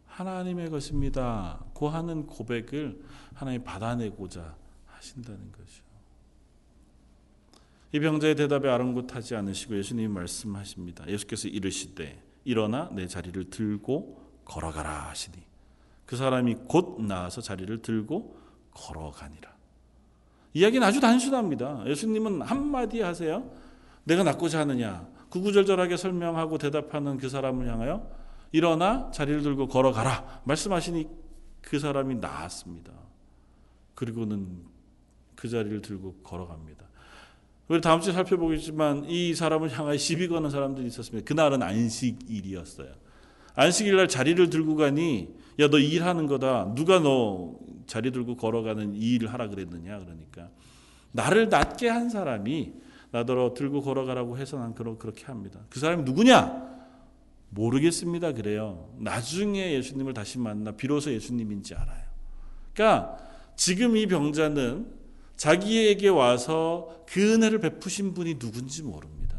하나님의 0.06 0.70
것입니다. 0.70 1.64
고 1.74 1.88
하는 1.88 2.26
고백을 2.26 3.02
하나님 3.34 3.64
받아내고자 3.64 4.54
하신다는 4.86 5.50
거죠. 5.50 5.82
이 7.90 7.98
병자의 7.98 8.36
대답에 8.36 8.68
아랑곳하지 8.68 9.34
않으시고 9.34 9.76
예수님이 9.76 10.06
말씀하십니다. 10.06 11.08
예수께서 11.08 11.48
이르시되 11.48 12.22
일어나 12.44 12.88
내 12.92 13.08
자리를 13.08 13.50
들고 13.50 14.20
걸어가라 14.44 15.08
하시니 15.08 15.36
그 16.06 16.14
사람이 16.14 16.54
곧 16.68 17.02
나와서 17.02 17.40
자리를 17.40 17.82
들고 17.82 18.38
걸어가니라. 18.70 19.52
이야기는 20.54 20.86
아주 20.86 21.00
단순합니다. 21.00 21.82
예수님은 21.88 22.42
한마디 22.42 23.00
하세요. 23.00 23.50
내가 24.04 24.22
낫고자 24.22 24.60
하느냐. 24.60 25.13
구구절절하게 25.34 25.96
설명하고 25.96 26.58
대답하는 26.58 27.18
그 27.18 27.28
사람을 27.28 27.66
향하여 27.66 28.08
일어나 28.52 29.10
자리를 29.10 29.42
들고 29.42 29.66
걸어가라 29.66 30.42
말씀하시니 30.44 31.08
그 31.60 31.80
사람이 31.80 32.16
나았습니다. 32.16 32.92
그리고는 33.96 34.62
그 35.34 35.48
자리를 35.48 35.82
들고 35.82 36.20
걸어갑니다. 36.22 36.84
우리 37.66 37.80
다음 37.80 38.00
주에 38.00 38.12
살펴보겠지만 38.12 39.06
이 39.06 39.34
사람을 39.34 39.76
향하여 39.76 39.96
시비 39.96 40.28
거는 40.28 40.50
사람들이 40.50 40.86
있었습니다. 40.86 41.26
그날은 41.26 41.64
안식일이었어요. 41.64 42.92
안식일 43.56 43.96
날 43.96 44.06
자리를 44.06 44.50
들고 44.50 44.76
가니 44.76 45.34
야 45.58 45.68
너 45.68 45.78
일하는 45.78 46.28
거다. 46.28 46.74
누가 46.76 47.00
너 47.00 47.56
자리 47.88 48.12
들고 48.12 48.36
걸어가는 48.36 48.94
이 48.94 49.14
일을 49.14 49.32
하라 49.32 49.48
그랬느냐 49.48 49.98
그러니까 49.98 50.48
나를 51.10 51.48
낫게 51.48 51.88
한 51.88 52.08
사람이 52.08 52.72
나더러 53.14 53.54
들고 53.54 53.82
걸어가라고 53.82 54.38
해서 54.38 54.58
난 54.58 54.74
그렇게 54.74 55.24
합니다. 55.26 55.60
그 55.70 55.78
사람이 55.78 56.02
누구냐? 56.02 56.74
모르겠습니다. 57.50 58.32
그래요. 58.32 58.88
나중에 58.98 59.72
예수님을 59.74 60.14
다시 60.14 60.40
만나 60.40 60.72
비로소 60.72 61.12
예수님인지 61.12 61.76
알아요. 61.76 62.02
그러니까 62.72 63.16
지금 63.54 63.96
이 63.96 64.08
병자는 64.08 64.88
자기에게 65.36 66.08
와서 66.08 67.04
그 67.06 67.34
은혜를 67.34 67.60
베푸신 67.60 68.14
분이 68.14 68.40
누군지 68.40 68.82
모릅니다. 68.82 69.36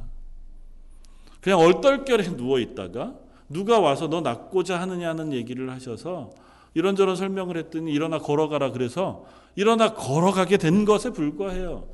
그냥 1.41 1.59
얼떨결에 1.59 2.23
누워 2.37 2.59
있다가 2.59 3.15
누가 3.49 3.81
와서 3.81 4.07
너 4.07 4.21
낫고자 4.21 4.79
하느냐는 4.79 5.33
얘기를 5.33 5.69
하셔서 5.69 6.31
이런저런 6.75 7.17
설명을 7.17 7.57
했더니 7.57 7.91
일어나 7.91 8.19
걸어가라 8.19 8.71
그래서 8.71 9.25
일어나 9.57 9.93
걸어가게 9.93 10.55
된 10.55 10.85
것에 10.85 11.09
불과해요. 11.09 11.89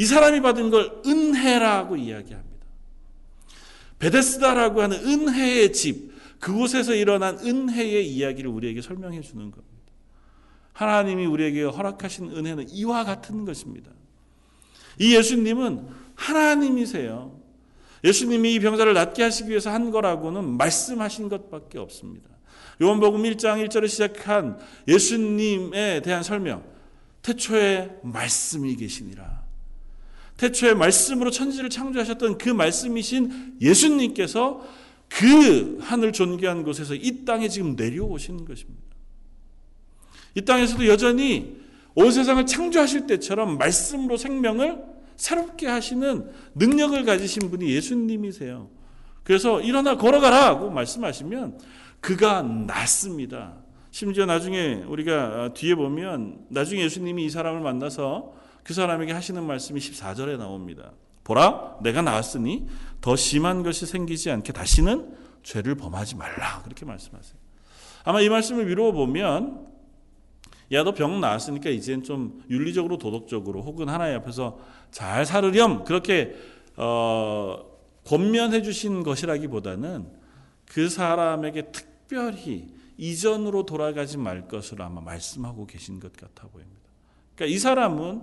이 0.00 0.06
사람이 0.06 0.40
받은 0.40 0.70
걸 0.70 1.02
은혜라고 1.04 1.96
이야기합니다. 1.96 2.66
베데스다라고 3.98 4.80
하는 4.80 4.96
은혜의 4.96 5.74
집, 5.74 6.10
그곳에서 6.38 6.94
일어난 6.94 7.38
은혜의 7.38 8.08
이야기를 8.08 8.50
우리에게 8.50 8.80
설명해 8.80 9.20
주는 9.20 9.50
겁니다. 9.50 9.68
하나님이 10.72 11.26
우리에게 11.26 11.64
허락하신 11.64 12.30
은혜는 12.34 12.70
이와 12.70 13.04
같은 13.04 13.44
것입니다. 13.44 13.90
이 14.98 15.14
예수님은 15.14 15.86
하나님이세요. 16.14 17.38
예수님이 18.02 18.54
이 18.54 18.58
병자를 18.58 18.94
낫게 18.94 19.22
하시기 19.22 19.50
위해서 19.50 19.70
한 19.70 19.90
거라고는 19.90 20.56
말씀하신 20.56 21.28
것밖에 21.28 21.78
없습니다. 21.78 22.30
요한복음 22.80 23.24
1장 23.24 23.62
1절에 23.68 23.86
시작한 23.86 24.58
예수님에 24.88 26.00
대한 26.00 26.22
설명. 26.22 26.64
태초에 27.20 27.98
말씀이 28.02 28.76
계시니라. 28.76 29.39
태초에 30.40 30.72
말씀으로 30.72 31.30
천지를 31.30 31.68
창조하셨던 31.68 32.38
그 32.38 32.48
말씀이신 32.48 33.58
예수님께서 33.60 34.66
그 35.06 35.78
하늘 35.82 36.12
존귀한 36.12 36.62
곳에서 36.62 36.94
이 36.94 37.26
땅에 37.26 37.46
지금 37.48 37.76
내려오신 37.76 38.46
것입니다. 38.46 38.80
이 40.34 40.40
땅에서도 40.40 40.86
여전히 40.86 41.60
온 41.94 42.10
세상을 42.10 42.46
창조하실 42.46 43.06
때처럼 43.06 43.58
말씀으로 43.58 44.16
생명을 44.16 44.78
새롭게 45.16 45.66
하시는 45.66 46.30
능력을 46.54 47.04
가지신 47.04 47.50
분이 47.50 47.70
예수님이세요. 47.70 48.70
그래서 49.22 49.60
일어나 49.60 49.98
걸어가라고 49.98 50.70
말씀하시면 50.70 51.58
그가 52.00 52.40
낫습니다. 52.40 53.56
심지어 53.90 54.24
나중에 54.24 54.84
우리가 54.88 55.52
뒤에 55.52 55.74
보면 55.74 56.46
나중에 56.48 56.80
예수님이 56.84 57.26
이 57.26 57.30
사람을 57.30 57.60
만나서 57.60 58.39
그 58.62 58.74
사람에게 58.74 59.12
하시는 59.12 59.42
말씀이 59.42 59.80
14절에 59.80 60.36
나옵니다. 60.38 60.92
보라, 61.24 61.78
내가 61.82 62.02
나왔으니 62.02 62.66
더 63.00 63.16
심한 63.16 63.62
것이 63.62 63.86
생기지 63.86 64.30
않게 64.30 64.52
다시는 64.52 65.16
죄를 65.42 65.74
범하지 65.74 66.16
말라. 66.16 66.62
그렇게 66.62 66.84
말씀하세요. 66.84 67.38
아마 68.04 68.20
이 68.20 68.28
말씀을 68.28 68.66
미루어 68.66 68.92
보면 68.92 69.70
야, 70.72 70.84
너 70.84 70.92
병 70.92 71.20
나았으니까 71.20 71.68
이젠 71.70 72.04
좀 72.04 72.44
윤리적으로 72.48 72.96
도덕적으로 72.96 73.62
혹은 73.62 73.88
하나님 73.88 74.16
앞에서 74.18 74.58
잘 74.92 75.26
살으렴 75.26 75.84
그렇게 75.84 76.36
어, 76.76 77.64
권면해 78.06 78.62
주신 78.62 79.02
것이라기보다는 79.02 80.06
그 80.66 80.88
사람에게 80.88 81.72
특별히 81.72 82.68
이전으로 82.96 83.66
돌아가지 83.66 84.16
말 84.16 84.46
것을 84.46 84.80
아마 84.82 85.00
말씀하고 85.00 85.66
계신 85.66 85.98
것 85.98 86.12
같아 86.12 86.46
보입니다. 86.48 86.80
그러니까 87.34 87.54
이 87.54 87.58
사람은 87.58 88.22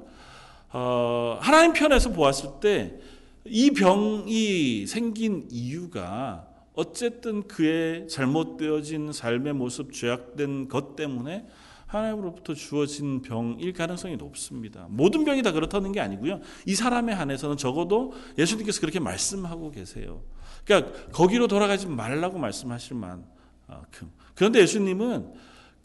어, 0.71 1.37
하나님 1.41 1.73
편에서 1.73 2.11
보았을 2.11 2.59
때 2.61 3.17
이 3.49 3.71
병이 3.71 4.85
생긴 4.87 5.47
이유가 5.49 6.47
어쨌든 6.73 7.47
그의 7.47 8.07
잘못되어진 8.07 9.11
삶의 9.11 9.53
모습, 9.53 9.93
죄악된 9.93 10.67
것 10.67 10.95
때문에 10.95 11.47
하나님으로부터 11.87 12.53
주어진 12.53 13.21
병일 13.21 13.73
가능성이 13.73 14.17
높습니다. 14.17 14.87
모든 14.89 15.23
병이 15.23 15.41
다 15.41 15.53
그렇다는 15.53 15.93
게 15.93 16.01
아니고요. 16.01 16.41
이 16.65 16.75
사람에 16.75 17.13
한해서는 17.13 17.55
적어도 17.57 18.13
예수님께서 18.37 18.81
그렇게 18.81 18.99
말씀하고 18.99 19.71
계세요. 19.71 20.21
그러니까 20.65 21.09
거기로 21.11 21.47
돌아가지 21.47 21.87
말라고 21.87 22.37
말씀하실 22.37 22.97
만큼. 22.97 24.11
그런데 24.35 24.59
예수님은 24.59 25.33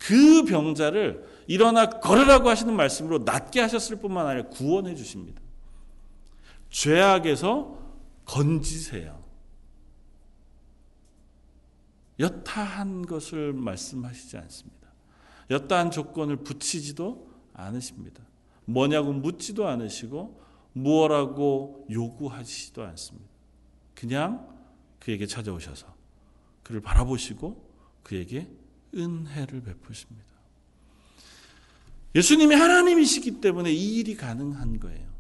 그 0.03 0.45
병자를 0.45 1.25
일어나 1.47 1.89
걸으라고 1.89 2.49
하시는 2.49 2.75
말씀으로 2.75 3.21
낫게 3.21 3.61
하셨을 3.61 4.01
뿐만 4.01 4.27
아니라 4.27 4.49
구원해 4.49 4.97
주십니다. 4.97 5.41
죄악에서 6.71 7.79
건지세요. 8.25 9.23
여타한 12.19 13.07
것을 13.07 13.53
말씀하시지 13.53 14.37
않습니다. 14.39 14.89
여타한 15.51 15.93
조건을 15.93 16.39
붙이지도 16.39 17.31
않으십니다. 17.55 18.25
뭐냐고 18.65 19.13
묻지도 19.13 19.69
않으시고 19.69 20.43
무엇라고 20.73 21.87
요구하시지도 21.91 22.83
않습니다. 22.83 23.29
그냥 23.95 24.49
그에게 24.99 25.27
찾아오셔서 25.27 25.95
그를 26.65 26.81
바라보시고 26.81 27.71
그에게 28.03 28.49
은혜를 28.95 29.63
베푸십니다. 29.63 30.33
예수님이 32.15 32.55
하나님이시기 32.55 33.41
때문에 33.41 33.73
이 33.73 33.97
일이 33.97 34.17
가능한 34.17 34.81
거예요. 34.81 35.13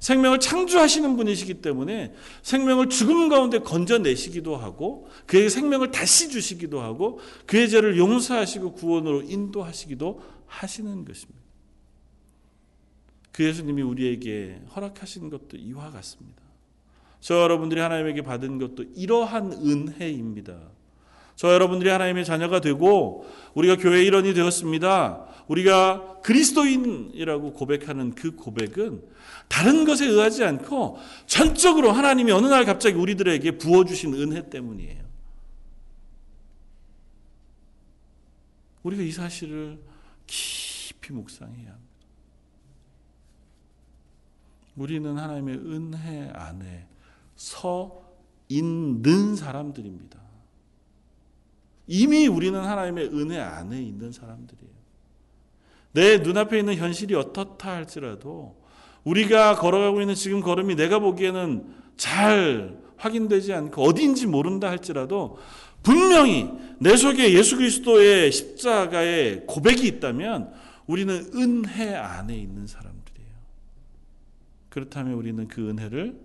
생명을 0.00 0.40
창조하시는 0.40 1.16
분이시기 1.16 1.54
때문에 1.62 2.14
생명을 2.42 2.88
죽음 2.88 3.28
가운데 3.28 3.58
건져내시기도 3.58 4.56
하고 4.56 5.08
그의 5.26 5.48
생명을 5.48 5.90
다시 5.90 6.28
주시기도 6.28 6.80
하고 6.80 7.20
그의 7.46 7.70
죄를 7.70 7.96
용서하시고 7.96 8.72
구원으로 8.72 9.22
인도하시기도 9.22 10.22
하시는 10.46 11.04
것입니다. 11.04 11.40
그 13.32 13.44
예수님이 13.44 13.82
우리에게 13.82 14.60
허락하신 14.76 15.30
것도 15.30 15.56
이와 15.56 15.90
같습니다. 15.90 16.42
저 17.20 17.40
여러분들이 17.40 17.80
하나님에게 17.80 18.22
받은 18.22 18.58
것도 18.58 18.84
이러한 18.94 19.52
은혜입니다. 19.52 20.70
저 21.36 21.52
여러분들이 21.52 21.90
하나님의 21.90 22.24
자녀가 22.24 22.60
되고 22.60 23.26
우리가 23.54 23.76
교회 23.76 24.04
일원이 24.04 24.34
되었습니다. 24.34 25.26
우리가 25.48 26.20
그리스도인이라고 26.22 27.52
고백하는 27.52 28.14
그 28.14 28.34
고백은 28.34 29.02
다른 29.48 29.84
것에 29.84 30.06
의하지 30.06 30.44
않고 30.44 30.98
전적으로 31.26 31.92
하나님이 31.92 32.32
어느 32.32 32.46
날 32.46 32.64
갑자기 32.64 32.96
우리들에게 32.96 33.58
부어주신 33.58 34.14
은혜 34.14 34.48
때문이에요. 34.48 35.04
우리가 38.84 39.02
이 39.02 39.10
사실을 39.10 39.78
깊이 40.26 41.12
묵상해야 41.12 41.70
합니다. 41.70 41.84
우리는 44.76 45.16
하나님의 45.16 45.56
은혜 45.56 46.30
안에 46.34 46.86
서 47.36 48.02
있는 48.48 49.36
사람들입니다. 49.36 50.23
이미 51.86 52.26
우리는 52.26 52.58
하나님의 52.58 53.08
은혜 53.08 53.38
안에 53.38 53.82
있는 53.82 54.12
사람들이에요. 54.12 54.74
내 55.92 56.18
눈앞에 56.18 56.58
있는 56.58 56.74
현실이 56.74 57.14
어떻다 57.14 57.72
할지라도 57.72 58.62
우리가 59.04 59.56
걸어가고 59.56 60.00
있는 60.00 60.14
지금 60.14 60.40
걸음이 60.40 60.74
내가 60.74 60.98
보기에는 60.98 61.66
잘 61.96 62.78
확인되지 62.96 63.52
않고 63.52 63.82
어디인지 63.82 64.26
모른다 64.26 64.70
할지라도 64.70 65.38
분명히 65.82 66.50
내 66.80 66.96
속에 66.96 67.34
예수 67.34 67.56
그리스도의 67.56 68.32
십자가의 68.32 69.44
고백이 69.46 69.86
있다면 69.86 70.52
우리는 70.86 71.30
은혜 71.34 71.94
안에 71.94 72.36
있는 72.36 72.66
사람들이에요. 72.66 73.30
그렇다면 74.70 75.14
우리는 75.14 75.46
그 75.46 75.68
은혜를 75.68 76.18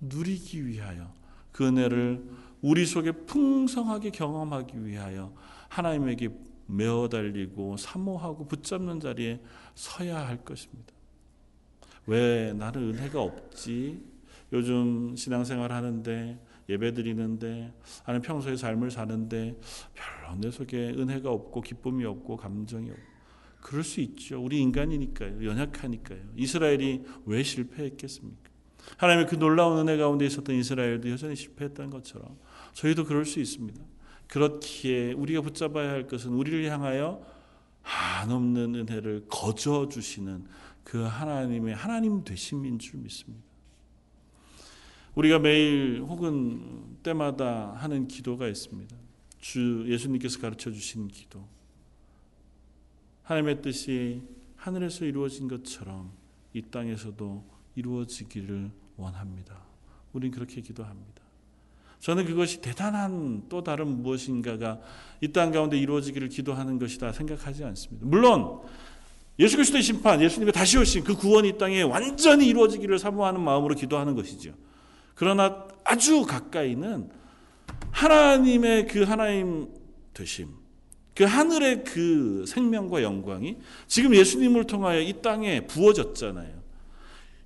누리기 0.00 0.66
위하여 0.66 1.12
그 1.52 1.66
은혜를 1.66 2.22
우리 2.66 2.84
속에 2.84 3.12
풍성하게 3.12 4.10
경험하기 4.10 4.84
위하여 4.84 5.32
하나님에게 5.68 6.30
메어 6.66 7.08
달리고 7.08 7.76
사모하고 7.76 8.48
붙잡는 8.48 8.98
자리에 8.98 9.40
서야 9.76 10.26
할 10.26 10.44
것입니다. 10.44 10.92
왜 12.08 12.52
나는 12.54 12.92
은혜가 12.92 13.22
없지? 13.22 14.02
요즘 14.52 15.14
신앙생활 15.14 15.70
하는데 15.70 16.44
예배 16.68 16.94
드리는데 16.94 17.72
아니 18.04 18.20
평소에 18.20 18.56
삶을 18.56 18.90
사는데 18.90 19.54
별로 19.94 20.36
내 20.40 20.50
속에 20.50 20.88
은혜가 20.88 21.30
없고 21.30 21.60
기쁨이 21.60 22.04
없고 22.04 22.36
감정이 22.36 22.90
없고 22.90 23.02
그럴 23.60 23.84
수 23.84 24.00
있죠. 24.00 24.42
우리 24.42 24.58
인간이니까요. 24.58 25.44
연약하니까요. 25.44 26.18
이스라엘이 26.34 27.04
왜 27.26 27.44
실패했겠습니까? 27.44 28.50
하나님의 28.96 29.26
그 29.28 29.36
놀라운 29.36 29.78
은혜 29.78 29.96
가운데 29.96 30.26
있었던 30.26 30.54
이스라엘도 30.56 31.10
여전히 31.10 31.36
실패했던 31.36 31.90
것처럼 31.90 32.36
저희도 32.76 33.06
그럴 33.06 33.24
수 33.24 33.40
있습니다. 33.40 33.82
그렇기에 34.28 35.14
우리가 35.14 35.40
붙잡아야 35.40 35.90
할 35.90 36.06
것은 36.06 36.32
우리를 36.32 36.70
향하여 36.70 37.24
한없는 37.80 38.74
은혜를 38.74 39.26
거저 39.28 39.88
주시는 39.88 40.46
그 40.84 40.98
하나님의 40.98 41.74
하나님 41.74 42.22
되심인 42.22 42.78
줄 42.78 43.00
믿습니다. 43.00 43.42
우리가 45.14 45.38
매일 45.38 46.02
혹은 46.02 46.98
때마다 47.02 47.72
하는 47.72 48.08
기도가 48.08 48.46
있습니다. 48.46 48.94
주 49.40 49.86
예수님께서 49.88 50.38
가르쳐 50.38 50.70
주신 50.70 51.08
기도. 51.08 51.42
하나님의 53.22 53.62
뜻이 53.62 54.22
하늘에서 54.56 55.06
이루어진 55.06 55.48
것처럼 55.48 56.12
이 56.52 56.60
땅에서도 56.60 57.42
이루어지기를 57.74 58.70
원합니다. 58.98 59.62
우린 60.12 60.30
그렇게 60.30 60.60
기도합니다. 60.60 61.25
저는 62.00 62.24
그것이 62.26 62.60
대단한 62.60 63.42
또 63.48 63.62
다른 63.64 64.02
무엇인가가 64.02 64.78
이 65.20 65.28
땅 65.32 65.50
가운데 65.50 65.78
이루어지기를 65.78 66.28
기도하는 66.28 66.78
것이다 66.78 67.12
생각하지 67.12 67.64
않습니다. 67.64 68.06
물론 68.06 68.60
예수 69.38 69.56
그리스도의 69.56 69.82
심판, 69.82 70.22
예수님의 70.22 70.52
다시 70.52 70.78
오신 70.78 71.04
그 71.04 71.14
구원이 71.14 71.48
이 71.50 71.58
땅에 71.58 71.82
완전히 71.82 72.46
이루어지기를 72.48 72.98
사모하는 72.98 73.40
마음으로 73.40 73.74
기도하는 73.74 74.14
것이죠. 74.14 74.52
그러나 75.14 75.66
아주 75.84 76.22
가까이는 76.22 77.10
하나님의 77.90 78.86
그 78.86 79.02
하나님 79.02 79.68
되심, 80.14 80.48
그 81.14 81.24
하늘의 81.24 81.84
그 81.84 82.44
생명과 82.46 83.02
영광이 83.02 83.56
지금 83.86 84.14
예수님을 84.14 84.64
통하여 84.64 85.00
이 85.00 85.14
땅에 85.22 85.66
부어졌잖아요. 85.66 86.56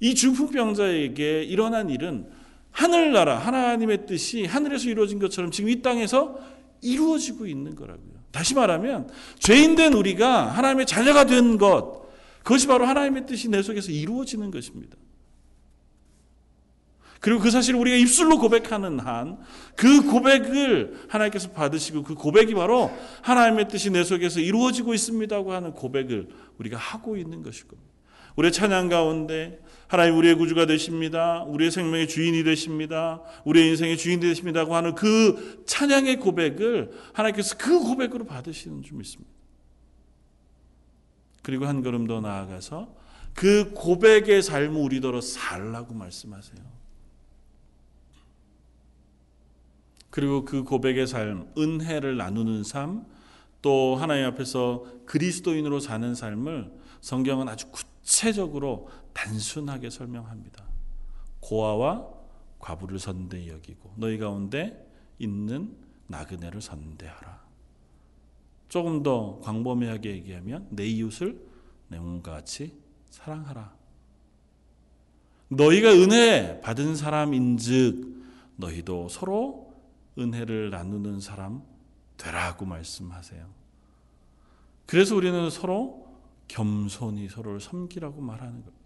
이 0.01 0.15
중풍병자에게 0.15 1.43
일어난 1.45 1.91
일은 1.91 2.29
하늘나라 2.71 3.39
하나님의 3.39 4.07
뜻이 4.07 4.45
하늘에서 4.45 4.89
이루어진 4.89 5.19
것처럼 5.19 5.51
지금 5.51 5.71
이 5.71 5.83
땅에서 5.83 6.39
이루어지고 6.83 7.47
있는 7.47 7.75
거라고요. 7.75 8.21
다시 8.31 8.55
말하면 8.55 9.11
죄인된 9.39 9.93
우리가 9.93 10.47
하나님의 10.47 10.87
자녀가 10.87 11.25
된 11.25 11.59
것, 11.59 12.09
그것이 12.43 12.67
바로 12.67 12.87
하나님의 12.87 13.27
뜻이 13.27 13.49
내 13.49 13.63
속에서 13.63 13.91
이루어지는 13.91 14.51
것입니다. 14.51 14.97
그리고 17.21 17.41
그 17.41 17.51
사실을 17.51 17.79
우리가 17.79 17.97
입술로 17.97 18.39
고백하는 18.39 18.99
한 18.99 19.39
그 19.81 20.03
고백을 20.03 21.07
하나님께서 21.09 21.53
받으시고 21.53 22.03
그 22.03 22.15
고백이 22.15 22.53
바로 22.55 22.91
하나님의 23.23 23.69
뜻이 23.69 23.89
내 23.91 24.05
속에서 24.05 24.41
이루어지고 24.41 24.93
있습니다고 24.93 25.55
하는 25.55 25.73
고백을 25.73 26.29
우리가 26.59 26.77
하고 26.77 27.17
있는 27.17 27.43
것일 27.43 27.67
겁니다. 27.67 27.91
우리의 28.37 28.53
찬양 28.53 28.91
가운데 28.91 29.59
하나님 29.91 30.17
우리의 30.19 30.37
구주가 30.37 30.67
되십니다. 30.67 31.43
우리의 31.43 31.73
생명의 31.73 32.07
주인이 32.07 32.45
되십니다. 32.45 33.23
우리의 33.45 33.71
인생의 33.71 33.99
주인이 33.99 34.21
되십니다고 34.21 34.77
하는 34.77 34.95
그 34.95 35.65
찬양의 35.67 36.21
고백을 36.21 36.93
하나님께서 37.13 37.57
그 37.59 37.81
고백으로 37.81 38.25
받으시는 38.25 38.83
줄 38.83 38.99
믿습니다. 38.99 39.33
그리고 41.43 41.67
한 41.67 41.83
걸음 41.83 42.07
더 42.07 42.21
나아가서 42.21 42.95
그 43.35 43.73
고백의 43.75 44.43
삶을 44.43 44.81
우리더러 44.81 45.21
살라고 45.21 45.93
말씀하세요. 45.93 46.61
그리고 50.11 50.45
그 50.45 50.63
고백의 50.63 51.09
삶, 51.09 51.53
은혜를 51.59 52.17
나누는 52.17 52.63
삶, 52.63 53.07
또 53.61 53.97
하나님 53.97 54.25
앞에서 54.27 54.87
그리스도인으로 55.07 55.81
사는 55.81 56.15
삶을 56.15 56.71
성경은 57.01 57.49
아주 57.49 57.67
구체적으로 57.67 57.90
단순하게 59.13 59.91
설명합니다. 59.91 60.65
고아와 61.41 62.09
과부를 62.59 62.99
선대 62.99 63.49
여기고 63.49 63.95
너희 63.97 64.19
가운데 64.19 64.87
있는 65.19 65.77
나그네를 66.09 66.61
선대하라. 66.61 67.41
조금 68.69 69.03
더 69.03 69.41
광범위하게 69.41 70.11
얘기하면 70.11 70.67
내 70.71 70.87
이웃을 70.87 71.41
내 71.89 71.99
몸과 71.99 72.33
같이 72.33 72.79
사랑하라. 73.11 73.75
너희가 75.49 75.91
은혜 75.91 76.61
받은 76.61 76.95
사람인즉 76.97 78.23
너희도 78.57 79.09
서로 79.09 79.75
은혜를 80.19 80.71
나누는 80.71 81.21
사람 81.21 81.63
되라고 82.17 82.67
말씀하세요. 82.67 83.47
그래서 84.87 85.17
우리는 85.17 85.51
서로 85.51 86.00
겸손히 86.51 87.29
서로를 87.29 87.61
섬기라고 87.61 88.21
말하는 88.21 88.53
겁니다. 88.53 88.79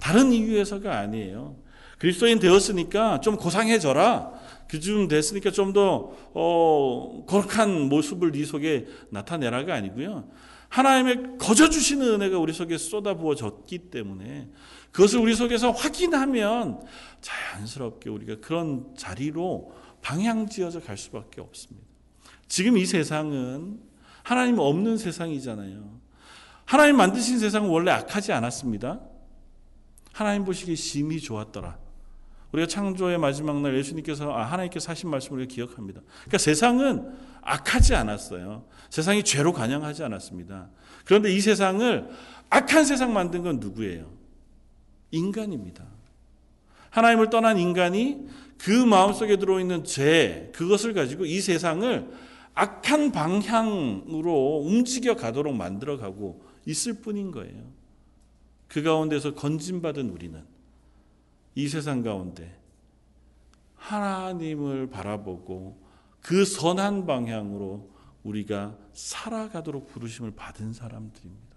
다른 0.00 0.32
이유에서가 0.32 0.98
아니에요. 0.98 1.56
그리스도인 1.98 2.38
되었으니까 2.38 3.20
좀 3.20 3.36
고상해져라. 3.36 4.32
그쯤 4.68 5.08
됐으니까 5.08 5.50
좀 5.50 5.72
더 5.72 6.12
어, 6.34 7.24
거룩한 7.26 7.88
모습을 7.88 8.32
네 8.32 8.44
속에 8.44 8.86
나타내라가 9.10 9.74
아니고요. 9.74 10.28
하나님의 10.68 11.38
거저 11.38 11.68
주시는 11.68 12.14
은혜가 12.14 12.38
우리 12.38 12.52
속에 12.52 12.78
쏟아 12.78 13.14
부어졌기 13.14 13.90
때문에 13.90 14.48
그것을 14.90 15.18
우리 15.20 15.34
속에서 15.34 15.70
확인하면 15.70 16.80
자연스럽게 17.20 18.08
우리가 18.10 18.36
그런 18.40 18.94
자리로 18.96 19.72
방향지어져 20.00 20.80
갈 20.80 20.96
수밖에 20.96 21.40
없습니다. 21.40 21.86
지금 22.48 22.76
이 22.78 22.86
세상은 22.86 23.80
하나님 24.22 24.58
없는 24.58 24.96
세상이잖아요. 24.96 26.00
하나님 26.64 26.96
만드신 26.96 27.38
세상은 27.38 27.68
원래 27.68 27.90
악하지 27.90 28.32
않았습니다. 28.32 29.00
하나님 30.12 30.44
보시기에 30.44 30.74
심히 30.74 31.20
좋았더라. 31.20 31.78
우리가 32.52 32.68
창조의 32.68 33.18
마지막 33.18 33.60
날 33.60 33.76
예수님께서 33.76 34.30
아, 34.32 34.44
하나님께서 34.44 34.90
하신 34.90 35.08
말씀을 35.08 35.40
우리가 35.40 35.54
기억합니다. 35.54 36.02
그러니까 36.20 36.38
세상은 36.38 37.14
악하지 37.40 37.94
않았어요. 37.94 38.66
세상이 38.90 39.24
죄로 39.24 39.52
관영하지 39.52 40.04
않았습니다. 40.04 40.68
그런데 41.04 41.32
이 41.32 41.40
세상을 41.40 42.10
악한 42.50 42.84
세상 42.84 43.14
만든 43.14 43.42
건 43.42 43.58
누구예요? 43.58 44.10
인간입니다. 45.10 45.84
하나님을 46.90 47.30
떠난 47.30 47.58
인간이 47.58 48.26
그 48.58 48.70
마음속에 48.70 49.36
들어있는 49.36 49.84
죄, 49.84 50.52
그것을 50.54 50.92
가지고 50.92 51.24
이 51.24 51.40
세상을 51.40 52.10
악한 52.54 53.12
방향으로 53.12 54.62
움직여 54.66 55.16
가도록 55.16 55.54
만들어 55.54 55.96
가고 55.96 56.44
있을 56.66 56.94
뿐인 56.94 57.30
거예요. 57.30 57.72
그 58.68 58.82
가운데서 58.82 59.34
건진받은 59.34 60.10
우리는 60.10 60.44
이 61.54 61.68
세상 61.68 62.02
가운데 62.02 62.58
하나님을 63.76 64.88
바라보고 64.88 65.82
그 66.20 66.44
선한 66.44 67.04
방향으로 67.06 67.90
우리가 68.22 68.78
살아가도록 68.92 69.88
부르심을 69.88 70.32
받은 70.32 70.72
사람들입니다. 70.72 71.56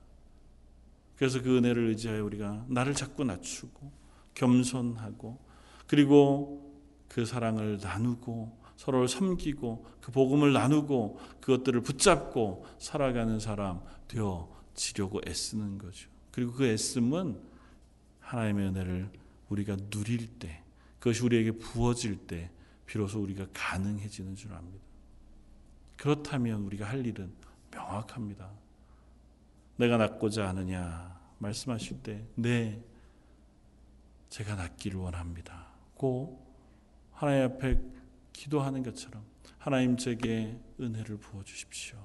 그래서 1.15 1.41
그 1.41 1.57
은혜를 1.57 1.87
의지하여 1.89 2.23
우리가 2.25 2.65
나를 2.67 2.93
자꾸 2.93 3.23
낮추고 3.23 3.91
겸손하고 4.33 5.39
그리고 5.87 6.81
그 7.07 7.25
사랑을 7.25 7.79
나누고 7.81 8.65
서로를 8.75 9.07
섬기고 9.07 9.85
그 10.01 10.11
복음을 10.11 10.51
나누고 10.51 11.19
그것들을 11.39 11.81
붙잡고 11.81 12.65
살아가는 12.79 13.39
사람 13.39 13.81
되어 14.07 14.54
지려고 14.75 15.21
애쓰는 15.25 15.77
거죠. 15.77 16.09
그리고 16.31 16.51
그 16.51 16.65
애씀은 16.65 17.41
하나님의 18.19 18.67
은혜를 18.67 19.09
우리가 19.49 19.77
누릴 19.89 20.27
때 20.39 20.61
그것이 20.99 21.23
우리에게 21.23 21.51
부어질 21.51 22.27
때 22.27 22.51
비로소 22.85 23.21
우리가 23.21 23.47
가능해지는 23.53 24.35
줄 24.35 24.53
압니다. 24.53 24.83
그렇다면 25.97 26.61
우리가 26.63 26.85
할 26.85 27.05
일은 27.05 27.31
명확합니다. 27.71 28.51
내가 29.77 29.97
낫고자 29.97 30.47
하느냐 30.49 31.19
말씀하실 31.39 32.01
때 32.01 32.25
네, 32.35 32.81
제가 34.29 34.55
낫기를 34.55 34.99
원합니다. 34.99 35.67
고 35.95 36.45
하나님 37.11 37.43
앞에 37.45 37.79
기도하는 38.33 38.83
것처럼 38.83 39.23
하나님 39.57 39.97
제게 39.97 40.59
은혜를 40.79 41.17
부어 41.17 41.43
주십시오. 41.43 41.97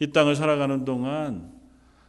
이 0.00 0.10
땅을 0.12 0.36
살아가는 0.36 0.84
동안 0.84 1.57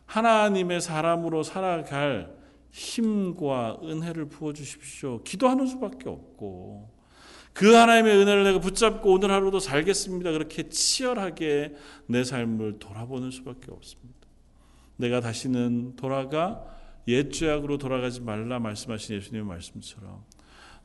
하나님의 0.10 0.82
사람으로 0.82 1.43
살아갈 1.43 2.36
힘과 2.72 3.78
은혜를 3.84 4.26
부어 4.26 4.53
주십시오. 4.53 5.22
기도하는 5.24 5.68
수밖에 5.68 6.10
없고 6.10 6.89
그 7.53 7.76
하나님의 7.76 8.18
은혜를 8.18 8.43
내가 8.43 8.60
붙잡고 8.60 9.12
오늘 9.12 9.32
하루도 9.32 9.60
살겠습니다. 9.60 10.32
그렇게 10.32 10.68
치열하게 10.68 11.76
내 12.07 12.24
삶을 12.24 12.80
돌아보는 12.80 13.30
수밖에 13.30 13.72
없습니다. 13.72 14.20
내가 14.97 15.22
다시는 15.22 15.95
돌아가 15.95 16.66
옛 17.07 17.32
죄악으로 17.32 17.78
돌아가지 17.78 18.22
말라 18.22 18.60
말씀하신 18.60 19.16
예수님의 19.16 19.45
말씀처럼 19.45 20.24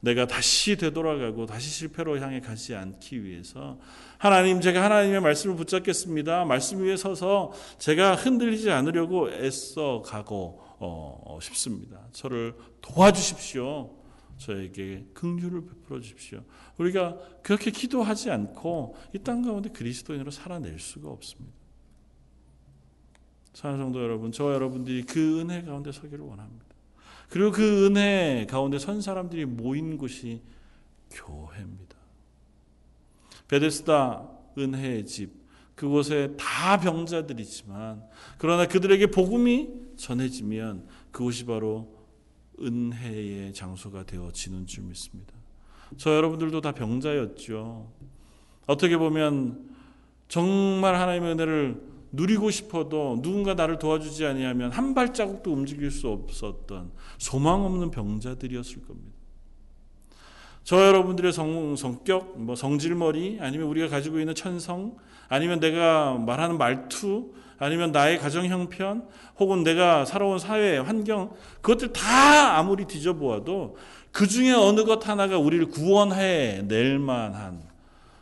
내가 0.05 0.27
다시 0.27 0.77
되돌아가고 0.77 1.47
다시 1.47 1.71
실패로 1.71 2.19
향해 2.21 2.41
가지 2.41 2.75
않기 2.75 3.25
위해서 3.25 3.79
하나님 4.19 4.61
제가 4.61 4.83
하나님의 4.85 5.21
말씀을 5.21 5.57
붙잡겠습니다. 5.57 6.45
말씀 6.45 6.83
위에 6.83 6.97
서서 6.97 7.53
제가 7.79 8.15
흔들리지 8.15 8.71
않으려고 8.71 9.31
애써 9.33 10.03
가고 10.03 10.61
어, 10.79 11.39
싶습니다. 11.41 12.01
저를 12.13 12.55
도와주십시오. 12.83 13.91
저에게 14.37 15.07
긍휼을 15.15 15.65
베풀어 15.67 16.01
주십시오. 16.01 16.43
우리가 16.77 17.17
그렇게 17.43 17.71
기도하지 17.71 18.31
않고 18.31 18.97
이 19.15 19.19
땅 19.21 19.43
가운데 19.43 19.71
그리스도인으로 19.71 20.31
살아낼 20.31 20.79
수가 20.79 21.09
없습니다. 21.09 21.57
사는 23.55 23.79
성도 23.79 24.03
여러분, 24.03 24.33
저 24.33 24.53
여러분들이 24.53 25.05
그 25.05 25.41
은혜 25.41 25.63
가운데 25.63 25.93
서기를 25.93 26.25
원합니다. 26.25 26.64
그리고 27.35 27.51
그 27.51 27.87
은혜 27.87 28.47
가운데 28.49 28.79
선 28.79 29.01
사람들이 29.01 29.45
모인 29.45 29.99
곳이 29.99 30.41
교회입니다. 31.11 31.97
베데스다 33.49 34.31
은혜의 34.57 35.05
집 35.05 35.33
그곳에 35.75 36.37
다 36.39 36.79
병자들이지만 36.79 38.05
그러나 38.39 38.69
그들에게 38.69 39.09
복음이 39.09 39.69
전해지면 39.97 40.87
그곳이 41.11 41.45
바로 41.45 41.93
은혜의 42.61 43.53
장소가 43.53 44.05
되어지는 44.05 44.69
줄 44.69 44.85
믿습니다. 44.85 45.35
저 45.97 46.15
여러분들도 46.15 46.61
다 46.61 46.71
병자였죠. 46.71 47.91
어떻게 48.69 48.97
보면 48.97 49.75
정말 50.29 50.95
하나님의 50.95 51.33
은혜를 51.33 51.94
누리고 52.15 52.51
싶어도 52.51 53.19
누군가 53.23 53.55
나를 53.55 53.79
도와주지 53.79 54.25
아니하면 54.25 54.71
한 54.71 54.95
발자국도 54.95 55.53
움직일 55.53 55.91
수 55.91 56.09
없었던 56.09 56.93
소망 57.19 57.65
없는 57.65 57.91
병자들이었을 57.91 58.83
겁니다. 58.87 59.15
저 60.63 60.87
여러분들의 60.87 61.33
성, 61.33 61.77
성격, 61.77 62.41
뭐 62.41 62.57
성질머리, 62.57 63.39
아니면 63.41 63.69
우리가 63.69 63.89
가지고 63.89 64.19
있는 64.19 64.35
천성, 64.35 64.97
아니면 65.29 65.61
내가 65.61 66.15
말하는 66.15 66.57
말투, 66.57 67.35
아니면 67.59 67.93
나의 67.93 68.19
가정 68.19 68.47
형편 68.47 69.09
혹은 69.39 69.63
내가 69.63 70.05
살아온 70.05 70.39
사회 70.39 70.79
환경 70.79 71.35
그것들 71.61 71.93
다 71.93 72.59
아무리 72.59 72.85
뒤져보아도 72.85 73.77
그 74.11 74.27
중에 74.27 74.53
어느 74.53 74.85
것 74.85 75.09
하나가 75.09 75.39
우리를 75.39 75.67
구원해 75.67 76.63
낼 76.63 76.99
만한 76.99 77.63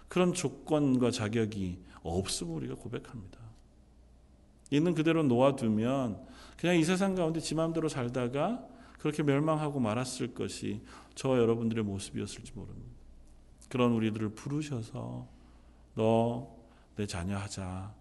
그런 0.09 0.35
조건과 0.35 1.11
자격이 1.11 1.79
없음을 2.03 2.57
우리가 2.57 2.75
고백합니다. 2.75 3.39
있는 4.77 4.95
그대로 4.95 5.23
놓아두면 5.23 6.27
그냥 6.57 6.77
이 6.77 6.85
세상 6.85 7.15
가운데 7.15 7.41
지 7.41 7.55
마음대로 7.55 7.89
살다가 7.89 8.67
그렇게 8.99 9.23
멸망하고 9.23 9.81
말았을 9.81 10.35
것이 10.35 10.83
저와 11.15 11.39
여러분들의 11.39 11.85
모습이었을지 11.85 12.53
모릅니다. 12.55 12.91
그런 13.69 13.93
우리들을 13.93 14.31
부르셔서 14.31 15.29
너 15.95 16.63
내 16.97 17.07
자녀 17.07 17.37
하자. 17.37 17.95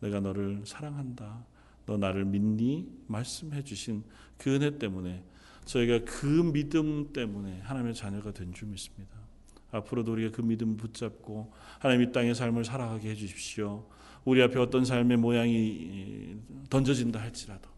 내가 0.00 0.20
너를 0.20 0.62
사랑한다. 0.64 1.44
너 1.86 1.96
나를 1.96 2.24
믿니? 2.24 2.88
말씀해 3.06 3.62
주신 3.62 4.04
그 4.36 4.54
은혜 4.54 4.78
때문에 4.78 5.24
저희가 5.64 6.04
그 6.04 6.26
믿음 6.26 7.12
때문에 7.12 7.60
하나님의 7.60 7.94
자녀가 7.94 8.32
된 8.32 8.52
줄 8.52 8.68
믿습니다. 8.68 9.16
앞으로도 9.70 10.12
우리가 10.12 10.36
그 10.36 10.42
믿음 10.42 10.76
붙잡고 10.76 11.52
하나님 11.78 12.08
이 12.08 12.12
땅의 12.12 12.34
삶을 12.34 12.64
살아가게 12.64 13.10
해 13.10 13.14
주십시오. 13.14 13.86
우리 14.24 14.42
앞에 14.42 14.58
어떤 14.58 14.84
삶의 14.84 15.16
모양이 15.16 16.36
던져진다 16.70 17.20
할지라도 17.20 17.68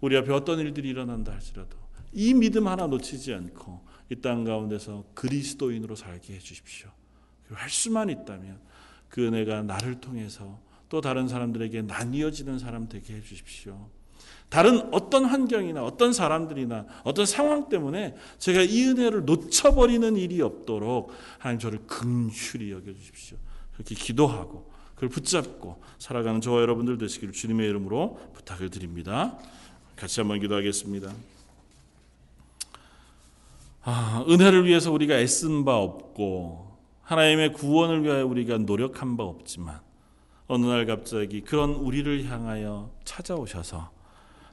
우리 0.00 0.16
앞에 0.16 0.32
어떤 0.32 0.58
일들이 0.60 0.88
일어난다 0.90 1.32
할지라도 1.32 1.76
이 2.12 2.34
믿음 2.34 2.68
하나 2.68 2.86
놓치지 2.86 3.34
않고 3.34 3.86
이 4.10 4.16
땅 4.16 4.44
가운데서 4.44 5.04
그리스도인으로 5.14 5.94
살게 5.94 6.34
해 6.34 6.38
주십시오. 6.38 6.88
할 7.50 7.68
수만 7.68 8.08
있다면 8.10 8.58
그 9.08 9.26
은혜가 9.26 9.62
나를 9.62 10.00
통해서 10.00 10.60
또 10.88 11.00
다른 11.00 11.28
사람들에게 11.28 11.82
나뉘어지는 11.82 12.58
사람 12.58 12.88
되게 12.88 13.14
해 13.14 13.20
주십시오. 13.20 13.90
다른 14.48 14.92
어떤 14.94 15.26
환경이나 15.26 15.84
어떤 15.84 16.14
사람들이나 16.14 16.86
어떤 17.04 17.26
상황 17.26 17.68
때문에 17.68 18.14
제가 18.38 18.62
이 18.62 18.84
은혜를 18.86 19.26
놓쳐버리는 19.26 20.16
일이 20.16 20.40
없도록 20.40 21.10
하나님 21.38 21.58
저를 21.58 21.80
긍휼히 21.86 22.70
여겨 22.70 22.94
주십시오. 22.94 23.36
그렇게 23.74 23.94
기도하고 23.94 24.70
그걸 24.98 25.10
붙잡고 25.10 25.80
살아가는 25.98 26.40
저와 26.40 26.60
여러분들 26.60 26.98
되시기를 26.98 27.32
주님의 27.32 27.68
이름으로 27.68 28.18
부탁을 28.34 28.68
드립니다. 28.68 29.38
같이 29.94 30.20
한번 30.20 30.40
기도하겠습니다. 30.40 31.12
아, 33.84 34.24
은혜를 34.28 34.66
위해서 34.66 34.90
우리가 34.90 35.16
애쓴 35.18 35.64
바 35.64 35.76
없고 35.76 36.76
하나님의 37.02 37.52
구원을 37.52 38.02
위하여 38.02 38.26
우리가 38.26 38.58
노력한 38.58 39.16
바 39.16 39.22
없지만 39.22 39.80
어느 40.48 40.66
날 40.66 40.84
갑자기 40.84 41.42
그런 41.42 41.70
우리를 41.70 42.24
향하여 42.28 42.90
찾아오셔서 43.04 43.90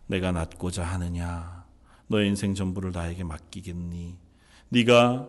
내가 0.06 0.32
낫고자 0.32 0.84
하느냐 0.84 1.66
너의 2.08 2.28
인생 2.28 2.54
전부를 2.54 2.92
나에게 2.92 3.24
맡기겠니 3.24 4.16
네가 4.70 5.28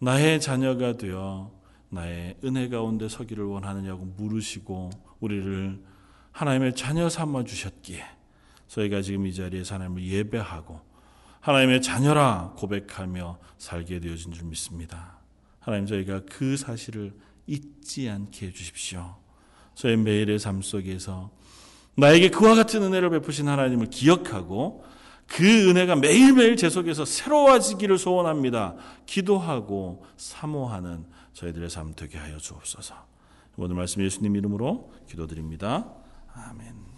나의 0.00 0.38
자녀가 0.38 0.98
되어 0.98 1.50
나의 1.90 2.36
은혜 2.44 2.68
가운데 2.68 3.08
서기를 3.08 3.44
원하느냐고 3.44 4.04
물으시고 4.16 4.90
우리를 5.20 5.80
하나님의 6.32 6.74
자녀 6.74 7.08
삼아 7.08 7.44
주셨기에 7.44 8.04
저희가 8.68 9.02
지금 9.02 9.26
이 9.26 9.34
자리에서 9.34 9.76
하나님을 9.76 10.04
예배하고 10.04 10.80
하나님의 11.40 11.82
자녀라 11.82 12.54
고백하며 12.56 13.38
살게 13.58 14.00
되어진 14.00 14.32
줄 14.32 14.46
믿습니다. 14.46 15.18
하나님 15.60 15.86
저희가 15.86 16.22
그 16.28 16.56
사실을 16.56 17.14
잊지 17.46 18.08
않게 18.08 18.48
해주십시오. 18.48 19.16
저의 19.74 19.96
매일의 19.96 20.38
삶 20.38 20.62
속에서 20.62 21.30
나에게 21.96 22.30
그와 22.30 22.54
같은 22.54 22.82
은혜를 22.82 23.10
베푸신 23.10 23.48
하나님을 23.48 23.88
기억하고 23.88 24.84
그 25.26 25.70
은혜가 25.70 25.96
매일매일 25.96 26.56
제 26.56 26.68
속에서 26.68 27.04
새로워지기를 27.04 27.98
소원합니다. 27.98 28.76
기도하고 29.06 30.04
사모하는 30.16 31.04
저희들의 31.34 31.68
삶 31.68 31.94
되게 31.94 32.18
하여 32.18 32.38
주옵소서. 32.38 32.94
오늘 33.56 33.76
말씀 33.76 34.02
예수님 34.02 34.34
이름으로 34.36 34.92
기도드립니다. 35.06 35.94
아멘. 36.32 36.93